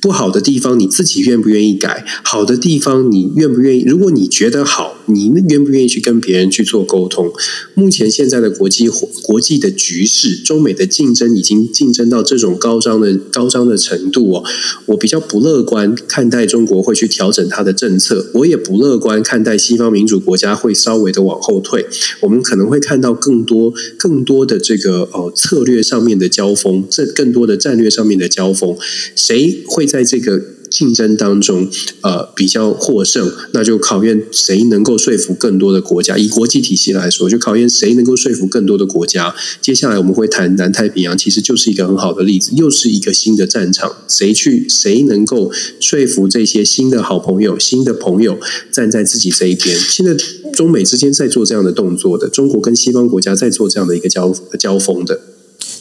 [0.00, 2.04] 不好的地方你自己愿不愿意改？
[2.22, 3.84] 好的地方你愿不愿意？
[3.86, 7.32] 如果你觉得好，你愿不愿意去跟别人去做沟通？
[7.72, 8.86] 目前现在的国际
[9.22, 14.44] 国际的局势，中美的竞争已经竞争到这种高张的高张的程程度哦。
[14.86, 21.86] 我比较不乐观看待中国会去调整它的政策，我也不乐观看待西方民主国家会稍微的往后退。
[22.20, 28.76] 我们可能会看到更多更多的这个呃策略上面的交锋，这更多的战略上面的交锋，
[29.14, 29.84] 谁会？
[29.94, 31.68] 在这个竞争当中，
[32.00, 36.16] 呃，比较获胜，那就考验谁能够说服更多的国家。
[36.16, 39.34] 以国际体系来说，就考验谁能够说服更多的国家。
[39.60, 43.96] 接下来我们会谈南太平洋，其实就是一个很好的例子，又是一个新的战场。
[44.08, 45.50] 谁去，谁能够
[45.80, 48.38] 说服这些新的好朋友、新的朋友
[48.72, 49.76] 站在自己这一边？
[49.78, 50.16] 现在
[50.52, 55.20] 中美之间在做这样的动作的，中国跟西方国家在做这样的一个交交锋的。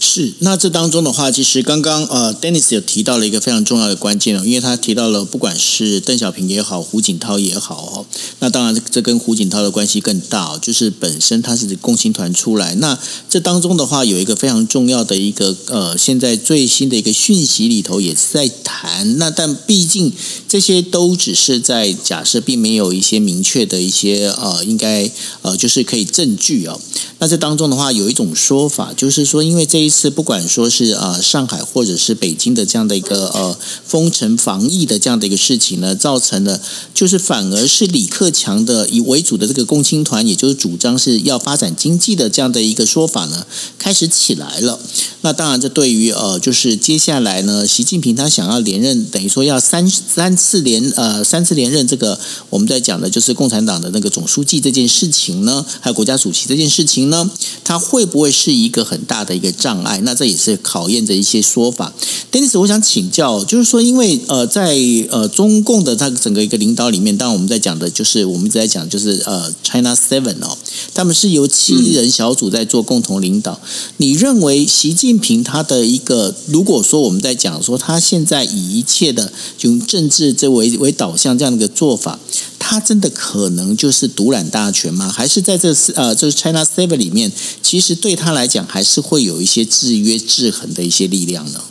[0.05, 8.05] 是，那这当中的话，其实刚刚呃，Dennis 有提到了一个非常重要的关键哦，因为他提到了不管是邓小平也好，胡锦涛也好哦，
[8.39, 12.99] 那当然这跟胡锦涛的关系更大哦，就是本身他是共青团出来，那
[13.29, 20.11] 这当中的话有一个非常重要的一个呃，现在最新的一个讯息里头也是在谈，那但毕竟
[20.49, 25.09] 这些都只是在假设，并没有一些明确的一些呃，应该
[25.43, 26.77] 呃，就是可以证据哦。
[27.19, 29.92] 那这当中的话有一种说法，就是说因为这一。
[29.93, 36.59] 次不管说是呃上海或者是北京的这样的一个呃封城防疫的这样的一个事情呢，造成了
[36.93, 43.45] 就是反而是李克强的以为主的这个共青团，也就是主张是要发展经济的这样的一个说法呢，
[43.77, 44.79] 开始起来了。
[45.21, 52.19] 那当然，这对于呃就是接下来呢，习近平他想要连任，等于说要三三次连呃三次连任，这个
[52.49, 57.29] 我们在讲的就是共产党的那个总书记这件事情呢，还有国家主席这件事情呢，
[57.63, 60.01] 他会不会是一个很大的一个障碍？
[60.03, 61.93] 那这也是考验着一些说法。
[62.31, 64.75] Dennis，我想请教，就是说，因为呃，在
[65.09, 70.57] 呃中共的它整个一个领导里面，当然我们在讲的就是我们一直在讲就是呃 China Seven 哦，
[70.93, 73.59] 他们是由七人小组在做共同领导。
[73.97, 79.31] 你认为习近平他的一个，如果说我们在讲说他现在以一切的
[79.61, 82.19] 用政治这为为导向这样的一个做法，
[82.65, 85.11] 他真的可能就是独揽大权吗？
[85.11, 87.29] 还是在这呃就是 China Seven 里面，
[87.61, 91.61] 其实对他来讲还是会有一些制约制衡的一些力量呢？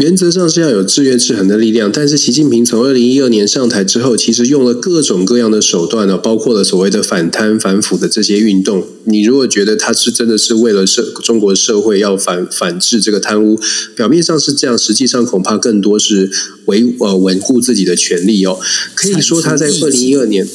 [0.00, 8.82] 原则上是要有制约制衡的力量，但是习近平从二零一二年上台之后，其实用了各种各样的手段呢，包括了所谓的反贪反腐的这些运动。
[9.04, 13.60] 你如果觉得他是真的是为了社中国社会要反反制这个贪污，
[13.94, 16.30] 表面上是这样，实际上恐怕更多是
[16.64, 18.58] 维呃稳固自己的权利哦。
[18.94, 20.48] 可以说他在二零一二年。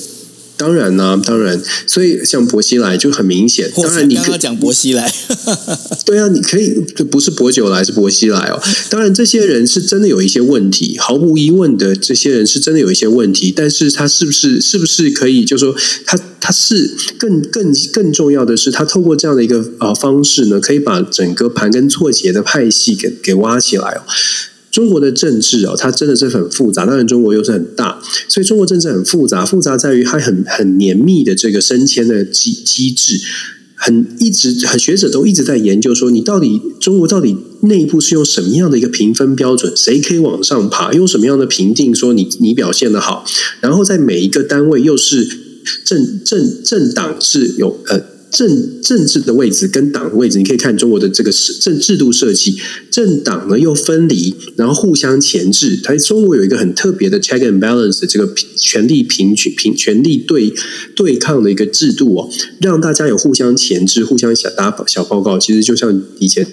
[0.58, 3.70] 当然呢，当然，所以像薄熙来就很明显。
[3.76, 5.14] 当然，你刚刚讲薄熙来，
[6.06, 6.70] 对啊，你可以
[7.12, 8.62] 不是薄酒来，是薄熙来哦。
[8.90, 13.52] 当然，这些人是真的有一些问题，毫无疑问的，这些人是真的有一些问题。
[13.52, 15.76] 但是他是不是是不是可以，就说
[16.06, 24.02] 他他是更更更重要的是，他透过这样的一个呃方式呢，可以把整个盘根错节的派系给给挖起来哦。
[24.76, 26.86] 中国的政治哦，它真的是很复杂。
[26.86, 27.98] 当然，中国又是很大，
[28.28, 29.46] 所以中国政治很复杂。
[29.46, 33.18] 复杂在于它很很绵密的这个升迁的机机制，
[33.76, 39.72] 很一直很学者都一直在研究说，你到底中国到底内部是用什么样的一个评分标准？
[39.78, 40.92] 谁可以往上爬？
[40.92, 43.24] 用什么样的评定说你你表现的好？
[43.62, 45.26] 然后在每一个单位又是
[45.86, 48.15] 政政政党是有呃。
[48.36, 51.32] 政政治的位置跟党的位置，你可以看中国的这个
[51.62, 52.58] 政制度设计，
[52.92, 55.80] 政党呢又分离，然后互相钳制。
[55.82, 60.54] 它中国有一个很特别的 check and balance 这个权力平权平权力对
[60.98, 62.30] 对抗的一个制度哦，
[62.60, 65.40] 让大家有互相钳制、互相小打小报告。
[65.40, 66.46] 其实就像以前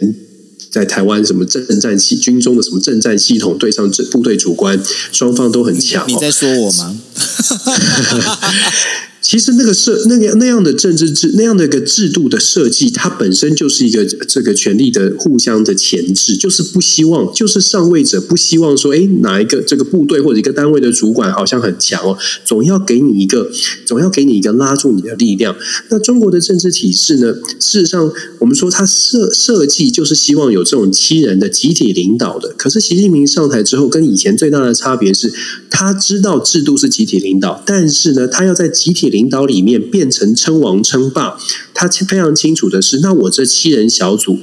[0.71, 4.81] 在台湾什么政战系军中的什么政战系统对上这部队主官，
[5.11, 6.05] 双方都很强。
[6.07, 7.01] 你在说我吗？
[9.23, 23.51] 其实那个设那个那样的政治制那样的一个制度的设计，它本身就是一个这个权力的互相的钳制，就是不希望，就是上位者不希望说，哎，哪一个这个部队或者一个单位的主管好像很强哦，总要给你一个，
[23.87, 25.57] 总要给你一个拉住你的力量。
[25.89, 27.33] 那中国的政治体制呢？
[27.61, 32.53] 事实上，我们说它设设计就是希望有这种七人的集体领导的。
[32.59, 35.33] 可是习近平上台之后，跟以前最大的差别是，
[35.71, 41.39] 他知道制度是集体领导，但是呢，他要在集体领导里面变成称王称霸，
[41.73, 44.41] 他非常清楚的是，那我这七人小组。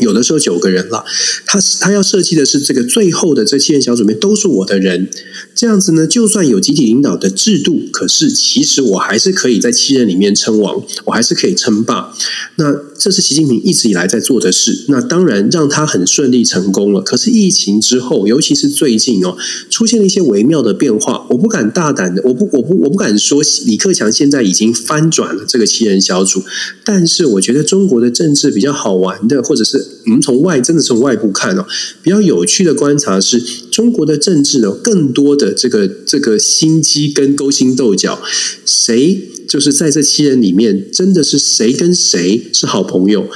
[0.00, 1.04] 有的时候九个人了，
[1.46, 5.08] 他他要设计的是这个最后的这七人小组里面都是我的人，
[5.54, 12.12] 这样子呢，就算有集体领导的制度，可是其实我还是可以在七人里面称王，我还是可以称霸。
[12.56, 12.74] 那
[13.04, 17.02] 这是习近平一直以来在做的事，那当然让他很顺利成功了。
[17.02, 19.36] 可是疫情之后，尤其是最近哦，
[19.68, 21.26] 出现了一些微妙的变化。
[21.28, 26.42] 我不敢大胆的，我不我不我不敢说李克强现在已经翻转了这个七人小组，
[26.82, 29.88] 但是我觉得中国的政治比较好玩的，或者是。
[30.06, 31.64] 我们从外真的从外部看哦，
[32.02, 33.40] 比较有趣的观察是
[33.70, 38.20] 中国的政治呢，更多的这个这个心机跟勾心斗角，
[38.66, 43.26] 谁就是在这七人里面，真的是谁跟谁是好朋朋友。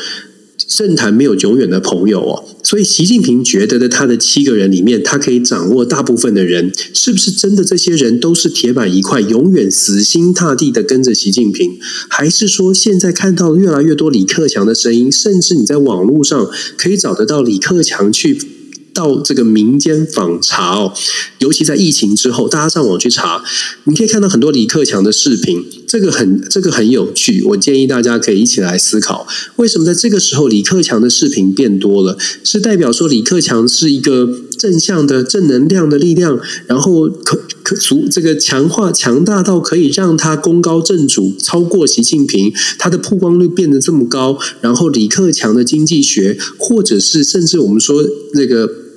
[0.67, 7.65] 政坛没有永远的朋友哦，所以习近平觉得的他的七个人里面，他可以掌握大部分的人，是不是真的？
[7.65, 11.79] 这些人都是铁板一块，永远死心塌地的跟着习近平，
[12.11, 18.58] 还是说现在看到越来越多李克强的声音，甚至你在网络上可以找得到李克强去。
[18.99, 20.93] 到这个民间访查哦，
[21.39, 23.45] 尤其在疫情之后，大家上网去查，
[23.85, 27.41] 你可以看到很多李克强的视频，这个很这个很有趣。
[27.45, 29.25] 我建议大家可以一起来思考，
[29.55, 32.19] 为什么在这个时候李克强的视频变多了？
[32.43, 34.29] 是代表说李克强是一个
[34.59, 48.03] 正向的正能量的力量，然后可可足这个强化强大到可以让他功高震主，超过习近平，他的曝光率变得这么高，然后李克强的经济学，或者是甚至我们说
[48.35, 48.88] 这个。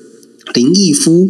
[0.53, 1.29] 林毅夫，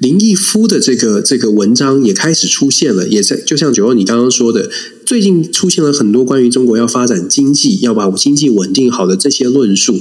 [0.00, 4.70] 林毅夫的这个这个文章也开始出现了，也在就像九欧你刚刚说的，
[5.04, 10.00] 最近出现了很多关于中国要发展经济、要把经济稳定好的这些论述。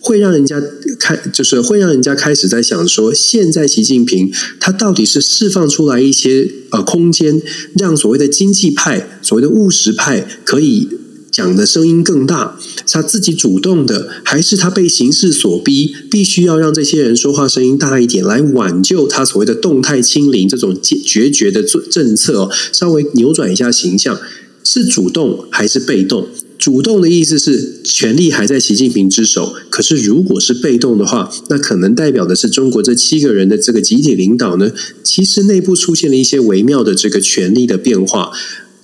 [0.00, 0.62] 会让人家
[1.00, 7.42] 开，就是会让人家开始在想说，现在习近平他到底是释放出来一些呃空间，
[7.74, 10.88] 让所谓的经济派、所谓的务实派可以
[11.30, 12.58] 讲的声音更大，
[12.90, 24.18] 他自己主动的，还是他被形势所逼，必须要让这些人说话声音大一点，来挽救他所谓的动态清零这种决绝的政策哦，稍微扭转一下形象，
[24.64, 26.26] 是主动还是被动？
[26.58, 34.72] 主动的意思是权力还在习近平之手，可是如果是被动的话，那可能代表的是中国这七个人的这个集体领导呢，
[35.04, 38.32] 其实内部出现了一些微妙的这个权力的变化。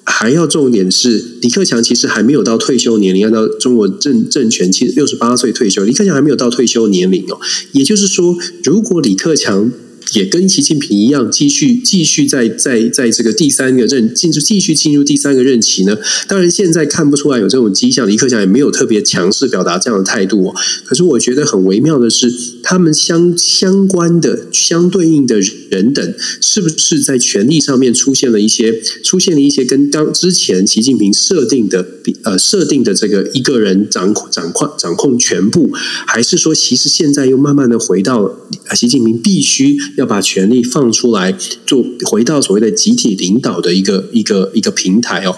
[0.05, 7.39] 还要重点是，李克强其实还没有到退休年龄，按照中国政政权其实六十八岁退休，李克强还没有到退休年龄哦。
[7.73, 9.71] 也就是说，如果李克强。
[10.13, 15.97] 也跟习近平一样，继续继续在在在这个第三个任进，继续进入第三个任期呢？
[16.29, 20.55] 当然，现在看不出来有这种迹象，李克强也没有特别强势表达这样的态度哦。
[20.85, 22.33] 可是，我觉得很微妙的是，
[22.63, 25.41] 他们相相关的相对应的
[25.71, 31.87] 人等，是不是在权力上面出现了一些出现了一些跟当之前习近平设定的
[32.25, 35.71] 呃设定的这个一个人掌控掌控掌控全部，
[36.07, 38.39] 还是说，其实现在又慢慢的回到
[38.75, 39.79] 习近平必须。
[39.97, 41.33] 要把权力放出来，
[41.67, 45.37] 做回到所谓的集体领导的一个一个一个平台哦。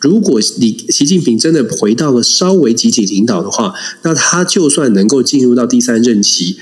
[0.00, 6.56] 如果你习近平真的回到了稍微集体领导的话，那他就算能够进入到第三任期，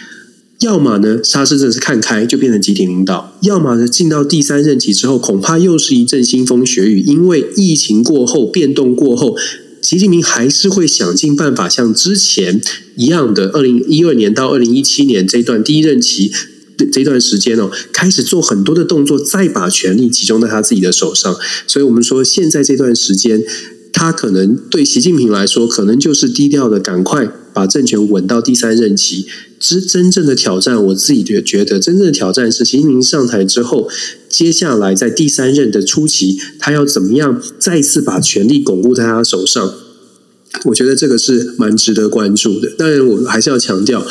[0.60, 7.00] 要么呢沙士阵是看开就变成集体领导，要么呢进到第三任期之后，恐怕又是一阵腥风血雨。
[7.00, 9.36] 因为疫情过后变动过后，
[9.82, 12.60] 习近平还是会想尽办法像之前
[12.96, 16.32] 一样的，二零一二年到二零一七年这段第一任期。
[16.92, 21.36] 这段时间哦，开始做很多的动作，再把权力集中在他自己的手上。
[21.66, 23.42] 所以，我们说现在这段时间，
[23.92, 29.26] 他可能对习近平来说，可能就是低调的，赶快把政权稳到第三任期。
[29.58, 33.88] 之真正的挑战，我自己觉觉得，真正的挑战是习近平上台之后，
[34.28, 39.74] 接下来在第三任的初期，他要怎么样再次把权力巩固在他手上。
[40.64, 42.70] 我觉得这个是蛮值得关注的。
[42.76, 44.06] 当然，我还是要强调，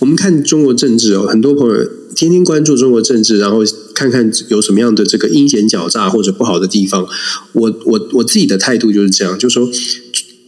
[0.00, 1.84] 我们看中国政治哦，很多朋友
[2.14, 3.58] 天天关注中国政治，然后
[3.94, 7.06] 看看有什么样的这个阴险狡诈或者不好的地方。
[7.52, 9.70] 我我我自己的态度就是这样，就是说，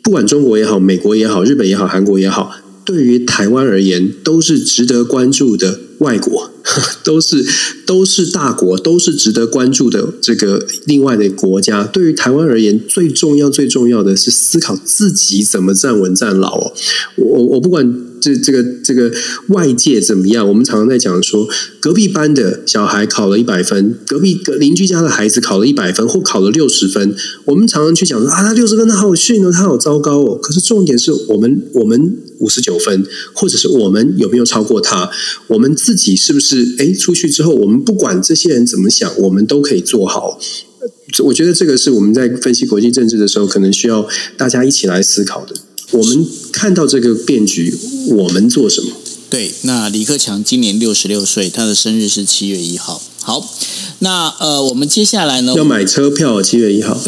[0.03, 2.53] 不管中国也好，美国也好，日本也好，韩国也好，
[2.85, 6.52] 对于台湾而言，都是值得关注的外国。
[7.05, 7.45] 都是
[7.87, 11.85] 都是大国，都是值得关注的这个另外的国家。
[11.85, 16.73] 对于台湾而言，最重要最重要的是思考自己怎么站稳站牢哦。
[17.17, 18.12] 我我不管。
[18.23, 19.13] 这这个这个
[19.49, 20.49] 外界怎么样？
[20.49, 21.49] 我们常常在讲说，
[21.81, 27.15] 隔壁班的小孩考了一百分，隔壁邻居家的孩子考了一百分，或考了六十分。
[27.47, 30.39] 我们常常去讲说啊，他六十分他好逊哦，他好糟糕哦。
[30.41, 35.11] 可是重点是我们我们五十九分，或者是我们有没有超过他？
[35.49, 40.39] 我们自己是不是哎出去之后，我们不管这些人怎么想，我们都可以做好。
[41.25, 45.55] 我觉得这个是我们在分析国际政治的时候，可能需要大家一起来思考的。
[45.93, 47.79] 我们看到这个变局，
[48.09, 48.91] 我们做什么？
[49.31, 53.01] 对，那李克强今年六十六岁，他的生日是七月一号。
[53.21, 53.55] 好。
[54.03, 55.55] 那呃，我们接下来呢？
[55.57, 56.99] 要买车票，七月一号，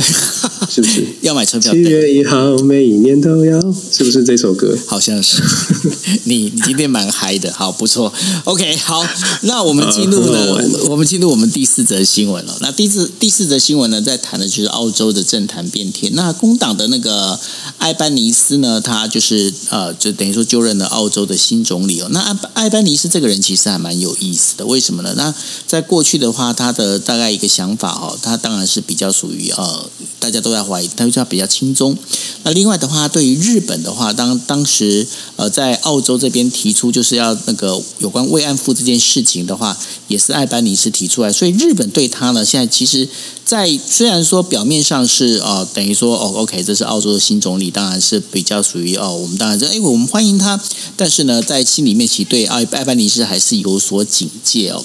[0.71, 1.05] 是不是？
[1.23, 4.79] 要买车票，七月一号，每一年都要，是不是这首歌？
[4.87, 5.43] 好像是。
[6.23, 8.13] 你你今天蛮嗨的，好不错。
[8.45, 9.05] OK，好，
[9.43, 10.57] 那我们进入呢？
[10.89, 12.57] 我们进入我们第四则新闻了。
[12.61, 16.15] 那第四第四则新闻呢，在谈的就是澳洲的政坛变天。
[16.15, 17.37] 那工党的那个
[17.79, 22.09] 艾班尼斯呢，他就是呃，就等于说就任了澳洲的新总理哦。
[22.13, 25.13] 那艾艾班尼斯这个人其实还蛮有意思的，为什么呢？
[25.17, 25.35] 那
[25.67, 31.97] 在过去的话，他的呃，大概一个想法哦，他当然是比较属于呃，大家都在怀疑，他就比较轻松。
[32.43, 35.07] 那另外的话，对于日本的话，当当时
[35.37, 39.75] 呃在澳洲这边提出就是要那个有关慰安妇这件事情的话，
[40.09, 43.09] 也是艾班尼斯提出来，所以日本对他呢，现在其实。
[43.45, 50.59] 在虽然说表面上是哦，等于说哦，OK，这是澳洲的新总理，当然是比较属于哦，我们当然说，哎，我们欢迎他，
[50.97, 54.83] 但是呢，在心里面其实对艾艾班尼斯还是有所警戒哦。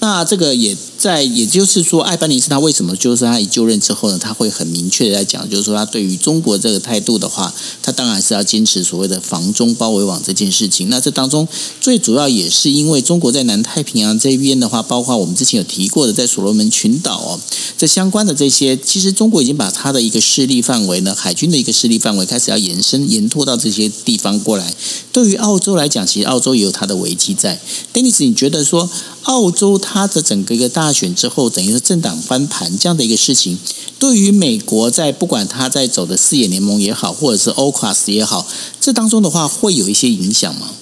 [0.00, 7.52] 那这个也在，也就是说，艾班尼斯他为什么就是他一就任之后呢，他会很明确的在讲，就是说他对于中国这个态度的话，
[7.82, 10.90] 他当然是要坚持所谓的防中包围网这件事情。
[10.90, 11.48] 那这当中
[11.80, 17.40] 最主要也是因为中国在南太平洋这边的话，包括我们之前有提过的，在所罗门群岛哦，
[17.78, 24.74] 在香相关的这些，其实中国已经把它的一个势力范围呢，海军的一个势力范围开始要延伸、延拓到这些地方过来。
[25.12, 27.60] 对于澳洲来讲，其实澳洲也有它的危机在。
[27.94, 28.90] Dennis，你觉得说
[29.22, 33.56] 澳洲它的整个一个大选之后，等于是政党翻盘这样的一个事情，
[34.00, 38.44] 对于美国在不管他在走的四眼联盟也好，或者是 o c a s 也好，
[38.80, 40.72] 这当中的话会有一些影响吗？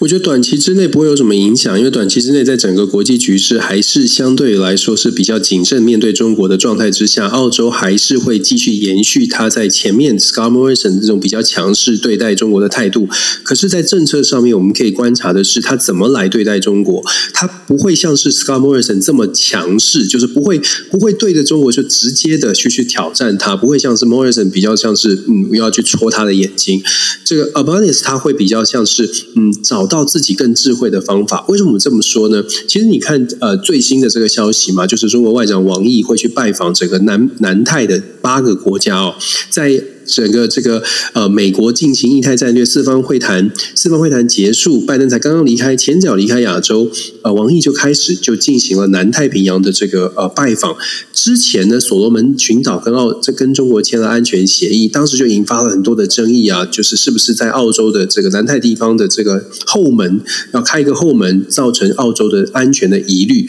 [0.00, 13.08] 我觉得短期之内不会有什么影响，因为短期之内在整个国际局势还是相对来说是比较谨慎面对中国的状态之下，澳洲还是会继续延续他在前面 Scott Morrison 这种比较强势对待中国的态度。
[13.42, 17.02] 可是，在政策上面，我们可以观察的是他怎么来对待中国，
[17.32, 20.60] 他不会像是 Scott Morrison 这么强势，就是不会
[20.90, 26.82] 不会对着中国就直接的去去挑战他，不会像是 Morrison 比较像是嗯要去戳他的眼睛。
[27.24, 30.04] 这个 Abanis 他会比较像是嗯找到。
[30.04, 32.44] 自己更智慧的方法，为什么这么说呢？
[32.68, 39.14] 其实你看，呃，最新的这个消息嘛，就是中国外长王毅会去拜访整个南南太的八个国家哦，
[39.50, 39.82] 在。
[40.06, 40.82] 整个这个
[41.12, 46.90] 呃，美国进行印太战略四方会谈，四方会谈结束，拜登才刚刚离开，前脚离开亚洲，
[47.22, 50.76] 呃，王毅就开始就进行了南太平洋的这个呃拜访。
[51.12, 60.20] 之前呢，所罗门群岛跟澳这跟中国签了安全协议，当时就引发了很多的争议啊，就是是不是在澳洲的这个南太地方的这个后门
[60.52, 63.48] 要开一个后门，造成澳洲的安全的疑虑，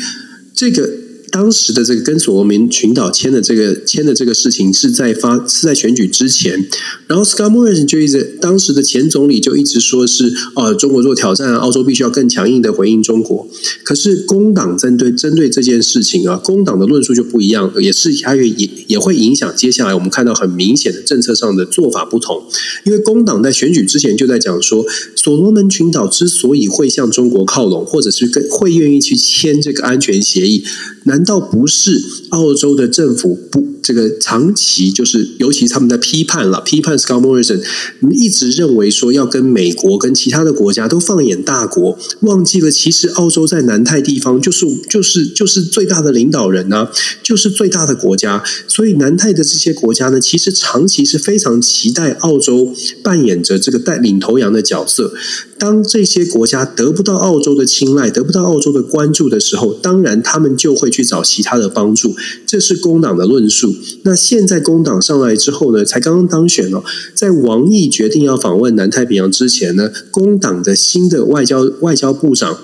[0.54, 1.05] 这个。
[1.32, 6.66] 当时的这个跟所罗门群岛签的这个签的这个事情是在发是在选举之前，
[7.08, 13.48] 然后 Scott Morrison 就一直当时的前总理就一直说是呃中国做挑战，澳洲必须要更强硬的回应中国。
[13.84, 22.44] 可是工党针对针对这件事情啊，工党的论述就不一样，也是它也也也会影响接下来我们看到很明显的政策上的做法不同。
[22.86, 30.64] 因为工党在选举之前就在讲说，所罗门群岛之所以会向中国靠拢，或者是跟会愿意去签这个安全协议。
[31.06, 33.66] 难道不是澳洲的政府不？
[33.86, 37.62] 这个长期就是，尤其他们在批判了，批判 Scott Morrison，
[38.10, 46.92] 一直认为说要跟美国跟其他的国家都放眼大国，忘记了其实澳洲在南太地方就是就是就是最大的领导人啊，
[47.22, 55.14] 就是最大的国家，所以南太的这些国家呢，其实长期是非常期待澳洲扮演着这个带领头羊的角色。
[55.60, 62.16] 当这些国家得不到澳洲的青睐，得不到澳洲的关注的时候，当然他们就会去找其他的帮助。
[62.48, 63.76] 这是工党的论述。
[64.04, 66.82] 那现在工党上来之后呢，才刚刚当选哦，
[67.14, 72.58] 在王毅决定要访问南太平洋之前呢，工党的新的外交外交部长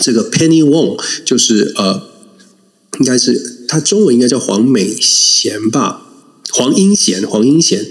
[0.00, 2.02] 这个 Penny Wong 就是呃，
[3.00, 6.02] 应该是他中文应该叫黄美贤吧，
[6.52, 7.86] 黄英贤，黄英贤。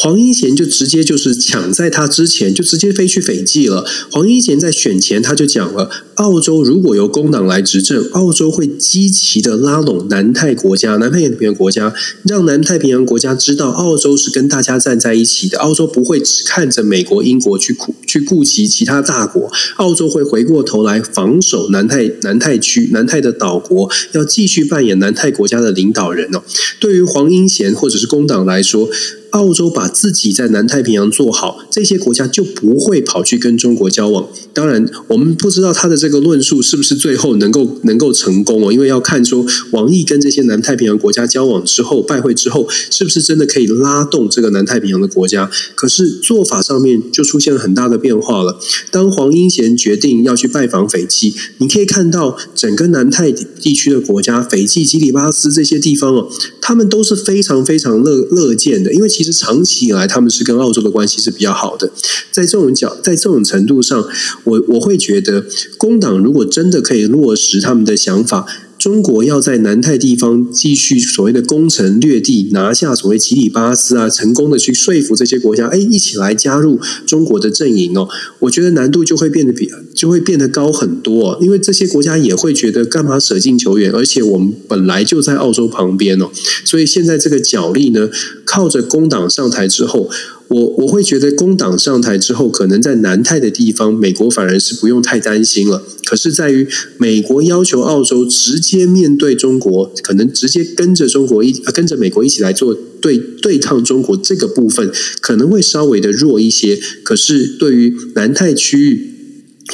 [0.00, 3.84] 黄英贤就直接就是抢在他之前，就直接飞去斐济了。
[4.12, 11.92] 黄英贤在选前他就讲了，澳洲如果由工党来执政，澳洲会积极的拉拢南太国家、南太平洋国家，
[12.22, 15.58] 让南太平洋国家知道澳洲是跟大家站在一起的。
[15.58, 26.44] 澳洲不会只看着美国、英国去顾去顾及其他大国，澳洲会回过头来防守南太南太区、南太的岛国，要继续扮演南太国家的领导人哦。
[26.78, 28.88] 对于黄英贤或者是工党来说。
[29.30, 34.28] 澳洲把自己在南太平洋做好，这些国家就不会跑去跟中国交往。
[34.54, 45.50] 当然，我们不知道他的这个论述是不是最后能够能够成功哦，因为要看说王毅跟这些南太平洋国家交往之后，拜会之后，是不是真的可以拉动这个南太平洋的国家。
[45.74, 48.58] 可是做法上面就出现了很大的变化了。
[48.90, 56.28] 当黄英贤决定要去拜访斐济，你可以看到整个南太地区的国家，斐济、吉里巴斯这些地方哦，
[56.62, 59.08] 他们都是非常非常乐乐见的，因为。
[59.18, 61.90] 其实长期以来，他们是跟澳洲的关系是比较好的。
[62.30, 64.06] 在这种角，在这种程度上，
[64.44, 65.44] 我我会觉得，
[65.76, 68.46] 工党如果真的可以落实他们的想法。
[68.78, 78.08] 中国要在南太地方继续所谓的攻城略地，拿下所谓吉里巴斯啊，成功的去说服这些国家，哎，一起来加入中国的阵营哦。
[78.38, 86.30] 我觉得难度就会变得比就会变得高很多，因为这些国家也会觉得干嘛舍近求远，而且我们本来就在澳洲旁边哦，
[86.64, 88.08] 所以现在这个角力呢，
[88.44, 90.08] 靠着工党上台之后。
[90.48, 95.82] 我我会觉得工党上台之后，可能在南太的地方，美国反而是不用太担心了。
[96.06, 104.90] 可是，在于美国要求澳洲直接面对中国，可能直接跟着中国一跟着美国一起来做对对抗中国这个部分，
[105.20, 106.80] 可能会稍微的弱一些。
[107.02, 109.14] 可是，对于南太区域，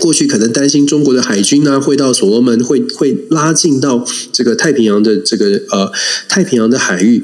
[0.01, 5.93] 过去可能担心中国的海军呢会到所罗门，会会拉近到这个太平洋的这个呃
[6.29, 7.22] 太平洋的海域。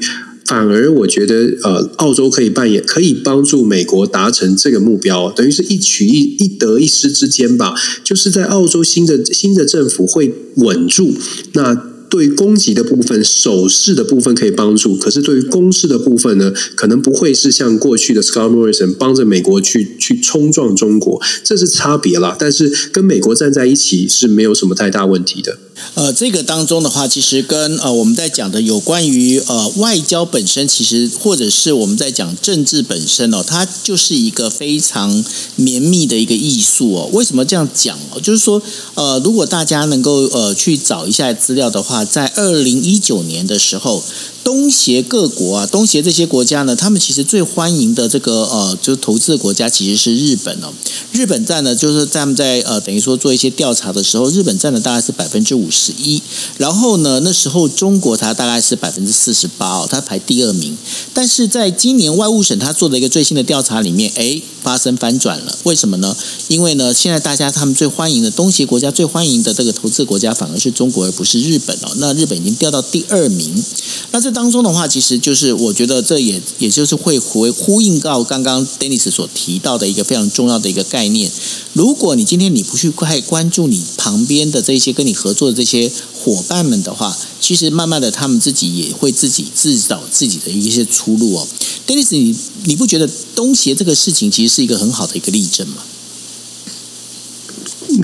[0.51, 7.73] 反而我觉得，呃，澳洲可以扮演，可以帮助美国达成这个目标，等于是一取一一得一失之间吧。
[8.03, 11.13] 就是在澳洲新的新的政府会稳住，
[11.53, 11.73] 那
[12.09, 22.35] 对攻击的部分、守势的部分可以帮助，可是对于攻势的部分呢，可能不会是像过去的 Scott Morrison 帮着美国去去冲撞中国，这是差别啦。
[22.37, 25.57] 但是跟美国站在一起是没有什么太大问题的。
[25.93, 35.23] 呃，这个当中的话，其实跟呃我们在讲的有关于呃外交本身，其实或者是我们在讲政治本身哦，它就是一个非常
[35.55, 37.09] 绵密的一个艺术哦。
[37.11, 38.19] 为什么这样讲哦？
[38.21, 38.61] 就是说，
[38.95, 44.03] 呃，如果大家能够呃去找一下资料的话，在二零一九年的时候。
[44.43, 50.73] 东协各国啊，东协这些国家呢，他们其实最欢迎的这个呃，就是投资的国家其实是日本哦。
[51.11, 56.21] 日本占呢，就是他们在呃，等于说做一些调查的时候，日本占的大概是百分之五十一。
[56.57, 60.77] 然后呢，那时候中国它大概是百分之四十八哦，它排第二名。
[61.13, 65.57] 但是在今年外务省他做的一个最新的调查里面，哎，发生反转了。
[65.63, 66.15] 为什么呢？
[66.49, 71.91] 因为呢，现在大家他们最欢迎的东协国家最欢迎的这个投资国家反而是中国，而不是日本哦。
[71.97, 73.63] 那日本已经掉到第二名。
[74.11, 81.31] 那这当中的话，其实就是我觉得这也也就是会回呼应到刚刚 Dennis 所提到的一个非常重要的一个概念。
[81.73, 91.47] 如果你今天你不去太关注你旁边的这些跟你合作这些伙伴们的话，其实慢慢的他们自己也会自己自找自己的一些出路哦。
[91.87, 92.35] Dennis，你
[92.65, 95.83] 你不觉得东协这个事情其实是一个很好的一个例证吗？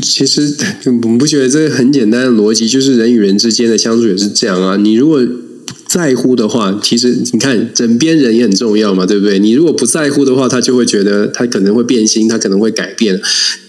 [0.02, 0.56] 其实
[1.04, 4.76] 我们不觉得这个很简单的逻辑，就是人与人之间的相处也是这样啊。
[4.76, 5.22] 你如果
[5.98, 9.40] 在乎的话，其实你看枕边人也很重要嘛，对不对？
[9.40, 13.20] 你如果不在乎的话，他就会觉得他可能会变心，他可能会改变。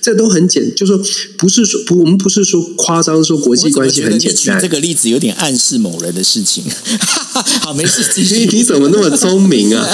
[0.02, 1.00] 这都很简，就说
[1.38, 4.60] 不是说不，我们不是说夸张说国际关系很简单。
[4.60, 6.62] 这个例子有点暗示某人的事情。
[7.62, 9.88] 好，没事，你 你怎么那么聪明啊？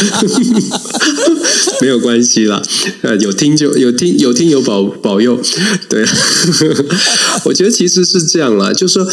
[1.80, 2.60] 没有关系啦，
[3.02, 5.40] 呃，有听就有听，有听有保保佑。
[5.88, 6.04] 对，
[7.44, 9.06] 我觉得其实是这样啦，就是说。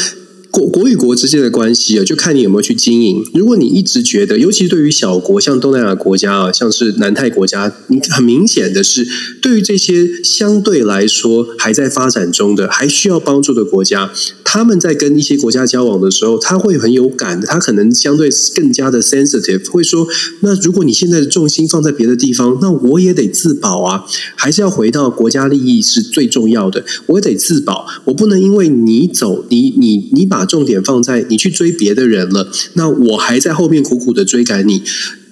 [0.51, 3.23] 国国与国之间的关系啊，就看你有没有去经营。
[3.33, 9.07] 如果你一直觉得，尤其对于小国，像东南亚国家啊，像是南太国家，你很明显的是，
[9.41, 14.11] 对于这些相对来说还在发展中的、还需要帮助的国家，
[14.43, 20.05] 他们在跟一些国家交往的时候，他会很有感，他可能相对更加的 sensitive，会说：
[20.41, 24.03] 那如果你现在的重心放在别的地方，那我也得自保啊，
[24.35, 30.40] 还是要回到国家利益是最重要的，我也得自保，我不能因为你走，你你你把。
[30.41, 34.81] 把重点放在你去追别的人了，那我还在后面苦苦的追赶你。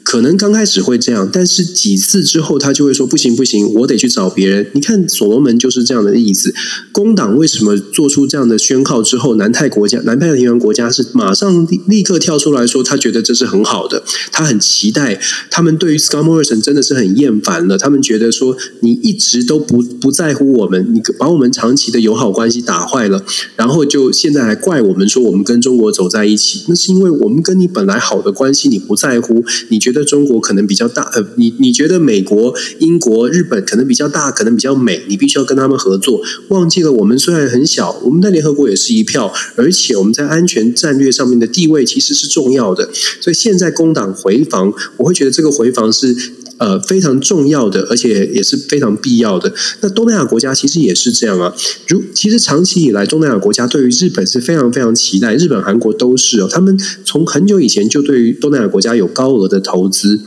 [0.09, 4.65] 可能刚开始会这样，但是几次之后，他就会说不行不行，我得去找别人。
[4.73, 6.51] 你看所罗门就是这样的例子。
[6.91, 14.01] 工党为什么做出这样的宣告之后，南太国家、南太平洋国家是马上立刻跳出来说，他觉得这是很好的，
[14.31, 15.21] 他很期待。
[15.51, 23.23] 他们对于 Scott Morrison 真的是很厌烦了，他们觉得说你一直都不不在乎我们，你把我们长期的友好关系打坏了，
[23.55, 29.98] 然后就现在还怪我们说我们跟中国走在一起，那是因为我们跟你本来好的关系你不在乎，你觉得。
[30.03, 36.21] 中国可能比较大，呃，你你觉得美国、英国、日本可能比较大，可能比较美，你必须要跟他们合作。
[36.49, 42.89] 忘记了，我们虽然很小，我们在联合国也是一票，而且我们在安全战略上面的地位其实是重要的。
[43.21, 46.15] 所以现在工党回防，我会觉得这个回防是。
[46.59, 49.51] 呃，非常重要的，而且也是非常必要的。
[49.81, 51.53] 那东南亚国家其实也是这样啊。
[51.87, 56.49] 如其实长期以来，东南亚国家对于日本是非常非常期待，日本、韩国都是哦。
[56.51, 60.19] 他们从很久以前就对于东南亚国家有高额的投资。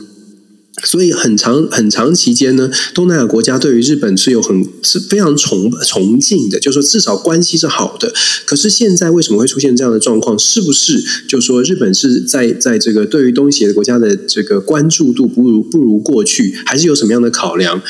[0.83, 8.13] 所以很长很长期间呢，东南亚国家对于日本是有很是非常崇崇敬的，就是说至少关系是好的。
[8.45, 10.37] 可是现在为什么会出现这样的状况？
[10.37, 17.81] 是不是就说日本是在在这个对于东协国家的这个关注度不如不如过去，还是有什么样的考量？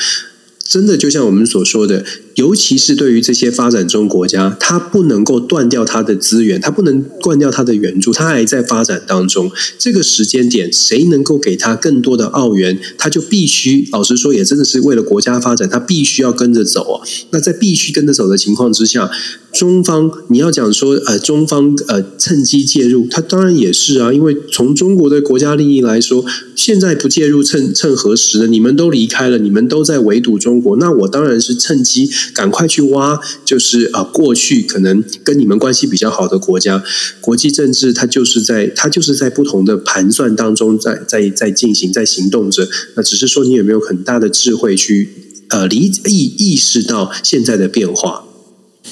[0.62, 2.04] 真的就像我们所说的。
[2.34, 9.50] 尤其是对于这些发展中国家，它不能够断掉它的资源，它不能断掉它的援助，它还在发展当中。
[9.78, 17.06] 这个时间点，谁能够给他更多的澳元，他就必须，老实说，也真的是为了国家发展，他必须要跟着走啊。
[17.30, 19.10] 那在必须跟着走的情况之下，
[19.52, 26.24] 中方你要讲说，呃，中方呃趁机介入，他当然也是啊，因为从中国的国家利益来说，
[26.56, 28.46] 现在不介入，趁趁何时呢？
[28.48, 32.10] 你们都离开了，你们都在围堵中国，那我当然是趁机。
[32.32, 36.82] 赶快去挖，就是啊，过去可能跟你们关系比较好的国家，
[37.20, 42.68] 国际政治它就是在它就是在不同的盘算当中，在在在进行，在行动着。
[42.96, 45.08] 那只是说你有没有很大的智慧去
[45.48, 48.24] 呃理意意识到现在的变化。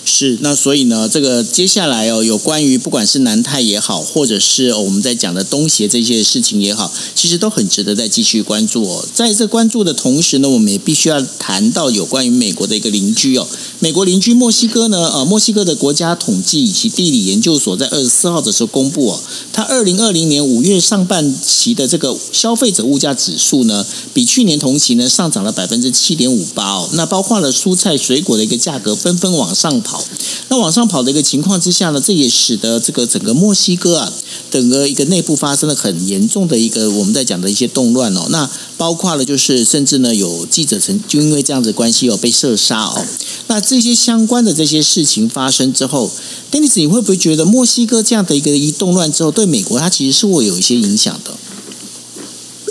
[0.05, 9.05] 是，那所以呢，这个接下来哦，有关于不管是南泰也好，或者是我们在讲的东协这些事情也好，其实都很值得再继续关注哦。
[9.15, 13.47] 在这关注的同时呢，我们也必须要谈到有关于美国的一个邻居哦。
[13.79, 19.21] 美国邻居墨西哥呢，呃，墨西哥的国家统计以及地理研究所在二十四号的时候公布哦，
[19.53, 23.85] 它二零二零年五月上半期的这个消费者物价指数呢，
[24.15, 26.89] 比去年同期呢上涨了百分之七点五八哦。
[26.95, 29.82] 那包括了蔬菜水果的一个价格纷纷往上。
[29.83, 30.03] 跑。
[30.49, 34.13] 那往上跑的一个情况之下呢，这也使得这个整个墨西哥啊，
[34.51, 38.27] 整个一个内部发生了很严重的一个我们在讲的一些动乱哦。
[38.31, 43.05] 那包括了就是甚至呢有记者曾就因为这样子关系有被射杀哦。
[43.49, 46.11] 那这些相关的这些事情发生之后
[46.51, 51.33] ，Dennis，你会不会觉得墨西哥这样的一个一动乱之后，对美国它其实是会有一些影响的？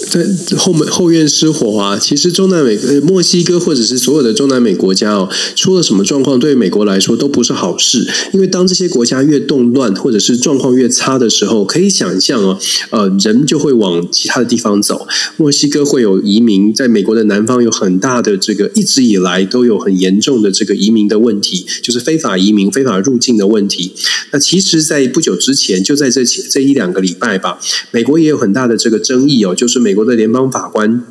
[0.09, 0.25] 在
[0.57, 1.97] 后门后院失火啊！
[1.97, 8.07] 其实中南美、呃墨西哥或者是所有的中南美国家哦，出了什么状况，对于美国来说都不是好事。
[8.33, 15.07] 因为当这些国家越动乱或者是状况越差的时候，可以想象哦，呃，人就会往其他的地方走。
[15.37, 23.93] 墨西哥会有移民，在美国的南方有很大的这个，一直以来都有很严重的这个移民的问题，就是非法移民、非法入境的问题。
[24.31, 27.59] 那其实，在不久之前，就在这前这一两个礼拜吧，
[27.91, 30.05] 美国也有很大的这个争议哦，就是美美国。
[30.05, 31.03] 的联邦法官，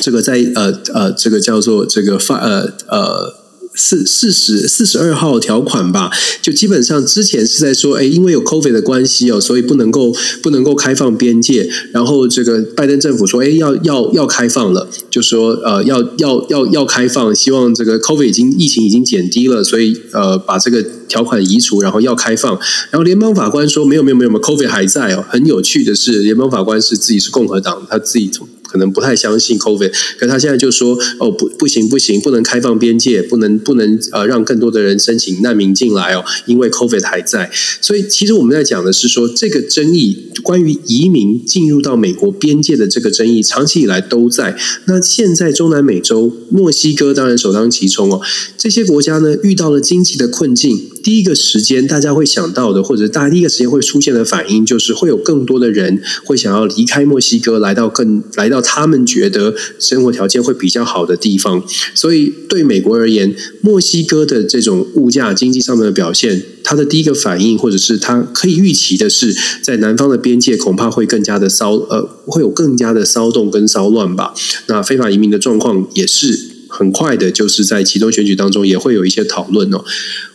[0.00, 3.45] 这个在呃呃，这个叫做这个法呃呃。
[3.76, 6.10] 四四十四十二号条款吧，
[6.40, 11.70] 就基本上之前是在说，哎，因为有 COVID 的关系哦，所以不能够不能够开放边界。
[11.92, 22.58] 然后这个拜登政府说，哎，要要要开放了，就说呃要要要要开放，希望这个 COVID 已经疫情已经减低了，所以呃把这个条款移除，然后要开放。
[22.90, 25.24] 然后联邦法官说，没有没有没有，COVID 还在哦。
[25.28, 28.48] 很有趣的是，联邦法官是自己是共和党，他自己从。
[28.76, 37.50] 可能不太相信 COVID，可他现在就说哦不不行不行，不能开放边界，不能不能呃让更多的人申请难民进来哦，因为 COVID 还在。
[37.80, 44.54] 所以其实我们在讲的是说，这个争议关于移民进入到美国边界的这个争议，长期以来都在。
[44.84, 48.20] 那现在中南美洲墨西哥当然首当其冲哦，
[48.58, 58.60] 这些国家呢遇到了经济的困境，第一个时间大家会想到的，或者大家第一个时间会出现的反应，就是会有更多的人会想要离开墨西哥，来到更来到。
[58.60, 61.62] 他们觉得生活条件会比较好的地方，
[61.94, 69.32] 所以对美国而言，墨西哥的这种物价经济上面的表现，它的第一个反应，或者是它可以预期的是，
[69.62, 74.34] 在南方的边界恐怕会更加的骚，呃，会有更加的骚动跟骚乱吧。
[74.66, 76.36] 那非法移民的状况也是
[76.66, 79.84] 很快的，就是在其中选举当中也会有一些讨论哦。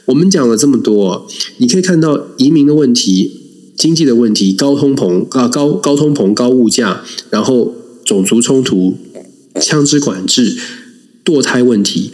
[0.06, 1.28] 我们讲了这么多，
[1.58, 3.32] 你可以看到移民的问题、
[3.78, 7.76] 经济的问题、高通膨啊、高高通膨、高物价，然后。
[8.04, 8.98] 种族冲突、
[9.62, 10.58] 枪支管制、
[11.24, 12.12] 堕胎问题。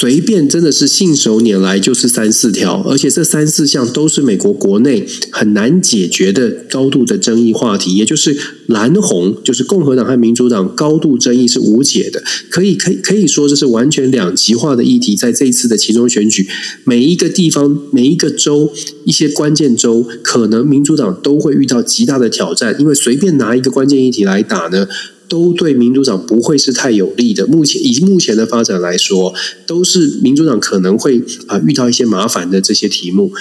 [0.00, 8.36] 随便真的是信手拈来就是三四条，而且这三四项都是美国国内很难解决的高度的争议话题，也就是
[8.68, 16.46] 蓝红，就是共和党和民主党高度争议是无解的，可以可以可以说这是完全两极化的议题，在这一次的其中选举，
[16.84, 18.72] 每一个地方、每一个州、
[19.04, 24.86] 一些关键州，可能民主党都会遇到极大的挑战，因为随便拿一个关键议题来打呢。
[25.28, 27.46] 都对民主党不会是太有利的。
[27.46, 29.34] 目前以目前的发展来说，
[29.66, 33.32] 都是民主党可能会啊遇到一些麻烦的这些题目。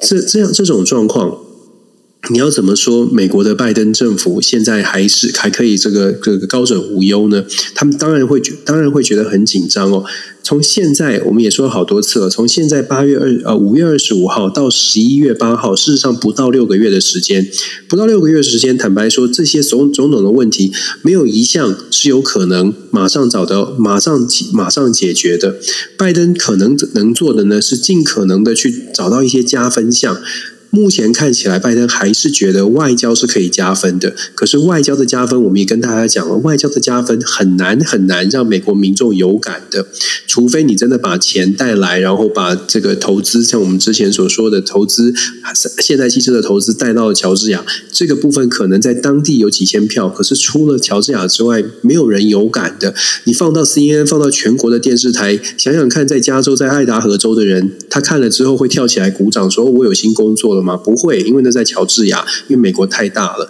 [0.00, 1.38] 这这样这种状况，
[2.28, 3.06] 你要怎么说？
[3.06, 7.44] 美国的拜登政府现在还是还可以这个这个高枕无忧呢？
[7.74, 10.04] 他们当然会觉当然会觉得很紧张哦。
[10.42, 17.48] 从现在我们也说了好多次了，从现在八月二呃五月二十五号到十一月八号，事实上不到六个月的时间，
[17.88, 20.70] 不到六个月时间，坦白说，这些种种种的问题，
[21.02, 25.56] 没有一项是有可能马上找到、马上马上解决的。
[25.96, 30.20] 拜登可能能做的呢，是尽可能的去找到一些加分项。
[30.72, 34.14] 目前看起来，拜登还是觉得外交是可以加分的。
[34.36, 39.88] 可是外交的加分，我们也跟大家讲了，外交的加分很难很难让美国民众有感的，
[40.28, 45.12] 除非你真的把钱带来，然后把这个投资，像我们之前所说的投资，
[45.80, 52.94] 现代汽车的投资带到了乔治亚，这个部分可能在当地有几千票，可是除了乔治亚之外，没有人有感的。
[53.24, 60.59] 你放到 CNN，放到全国的电视台，想想看，在加州，在爱达荷州的人，他看了之后会跳起来鼓掌，说我有新工作了。
[60.62, 60.76] 吗？
[60.76, 63.48] 不会，因为那在乔治亚，因为美国太大了。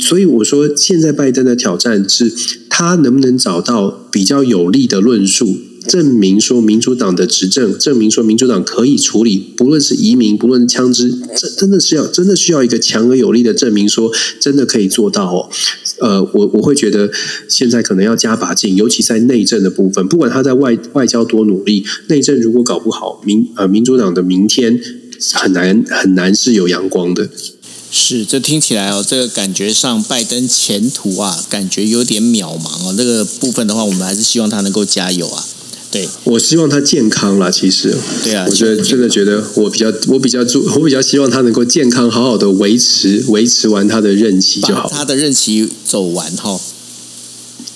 [0.00, 2.32] 所以我说，现在拜登的挑战是
[2.70, 15.50] 他能不能找到比较有力的论述，证明说民主党的执政，证明说民主党可以处理，不论是移民，不论是枪支，这真的是要真的需要一个强而有力的证明，说真的可以做到哦。
[16.00, 17.10] 呃，我我会觉得
[17.46, 24.80] 现在可能要加把劲，尤其在内政的部分，不管他在外外交多努力，内政如果搞不好，民呃民主党的明天。
[25.32, 27.28] 很难很难是有阳光的，
[27.90, 32.94] 是这听起来哦，这个感觉上拜登前途啊，感觉有点渺茫哦。
[32.96, 35.44] 这个部分的话，我们还是希望他能够加油啊。
[35.92, 37.48] 对，我希望他健康啦。
[37.48, 46.60] 其实，对啊，我觉得真的觉得我比较我比较注我比较希望他能够健康好好的维持维持完他的任期就好，他的任期走完哈。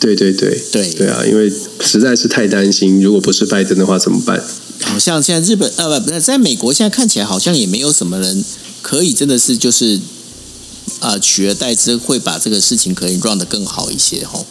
[0.01, 1.49] 对对对对对啊，因为
[1.81, 4.43] 实在是太担心，如果不是拜登的话怎么办？
[4.83, 8.45] 好像现在日本呃不不，在美国现在看起来好像也没有什么人
[8.83, 10.01] 可以真的是就是
[11.01, 14.45] 啊取而代之，会把这个事情可以 run 得更好一些哈。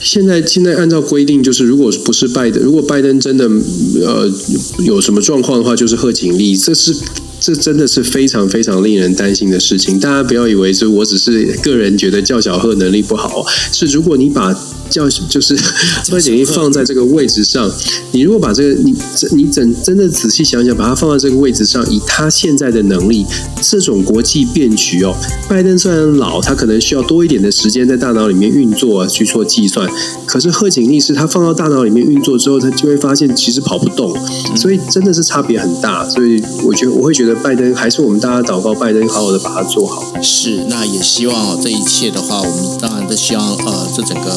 [0.00, 3.46] 现在现在按照规定，就是如果不是拜登，如果拜登真的
[4.06, 4.30] 呃
[4.84, 6.96] 有什么状况的话，就是贺锦丽，这是。
[7.42, 9.98] 这真的是非常非常令人担心的事情。
[9.98, 14.52] 大家不要以为是我只是个人觉得叫小贺能力不好，是如果你把
[14.90, 15.56] 叫就是
[16.10, 17.70] 贺锦丽放在这个位置上，
[18.12, 18.94] 你如果把这个你
[19.34, 23.24] 你真真的仔细想想，把它放在这个位置上，以他现在的能力，
[23.62, 25.14] 这种国际变局哦，
[25.48, 29.90] 拜登虽然老，他可能需要多一点的时间在大脑里面运作去做计算，
[30.26, 34.14] 可是贺锦丽是他放到大脑里面运作之后，他就会发现其实跑不动，
[34.56, 36.06] 所以真的是差别很大。
[36.08, 37.30] 所以我觉得我会觉得。
[37.42, 40.04] 拜登还是我们大家祷告，拜登好好的把它做好。
[40.20, 44.30] 是，那也希望这一切的话，我们当然都希望，呃，这整个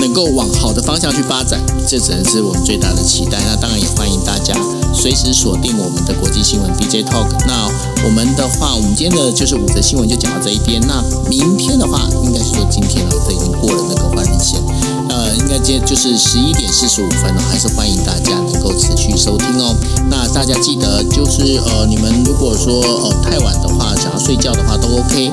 [0.00, 3.38] 能够往好的方向去发展，这只能是我们最大的期待。
[3.46, 4.54] 那当然也欢迎大家
[4.94, 7.28] 随时锁定我们的国际新闻 DJ Talk。
[7.46, 7.68] 那
[8.04, 10.80] 我们的话，我们今天的就是五则新闻就讲到这一边。
[10.86, 14.60] 那明天的话，应该是说今天了，这已经过了那个换日线。
[15.08, 19.74] 呃，应该今天就是十一点四十五分了，还是欢迎大家能够持续收听哦。
[20.10, 25.32] 那大家记得就是呃，你们如果说呃太晚的话，想要睡觉的话都 OK，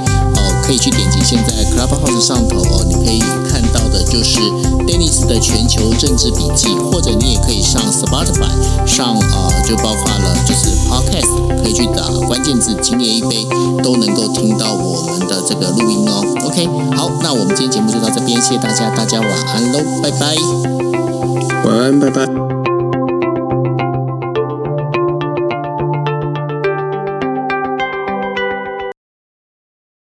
[0.66, 4.40] 可以去点击现在 Clubhouse 上头哦，你可以看到的就是
[4.88, 8.50] Dennis 的全球政治笔记，或者你也可以上 Spotify
[8.86, 13.46] 上呃，就包括了就是 Podcast，可以去打关键字“今夜一杯”，
[13.84, 16.24] 都能够听到我们的这个录音哦。
[16.46, 20.36] OK，好，那我们今天节目就到这边，谢谢大家，大家晚安喽，拜拜，
[21.64, 22.55] 晚安，拜拜。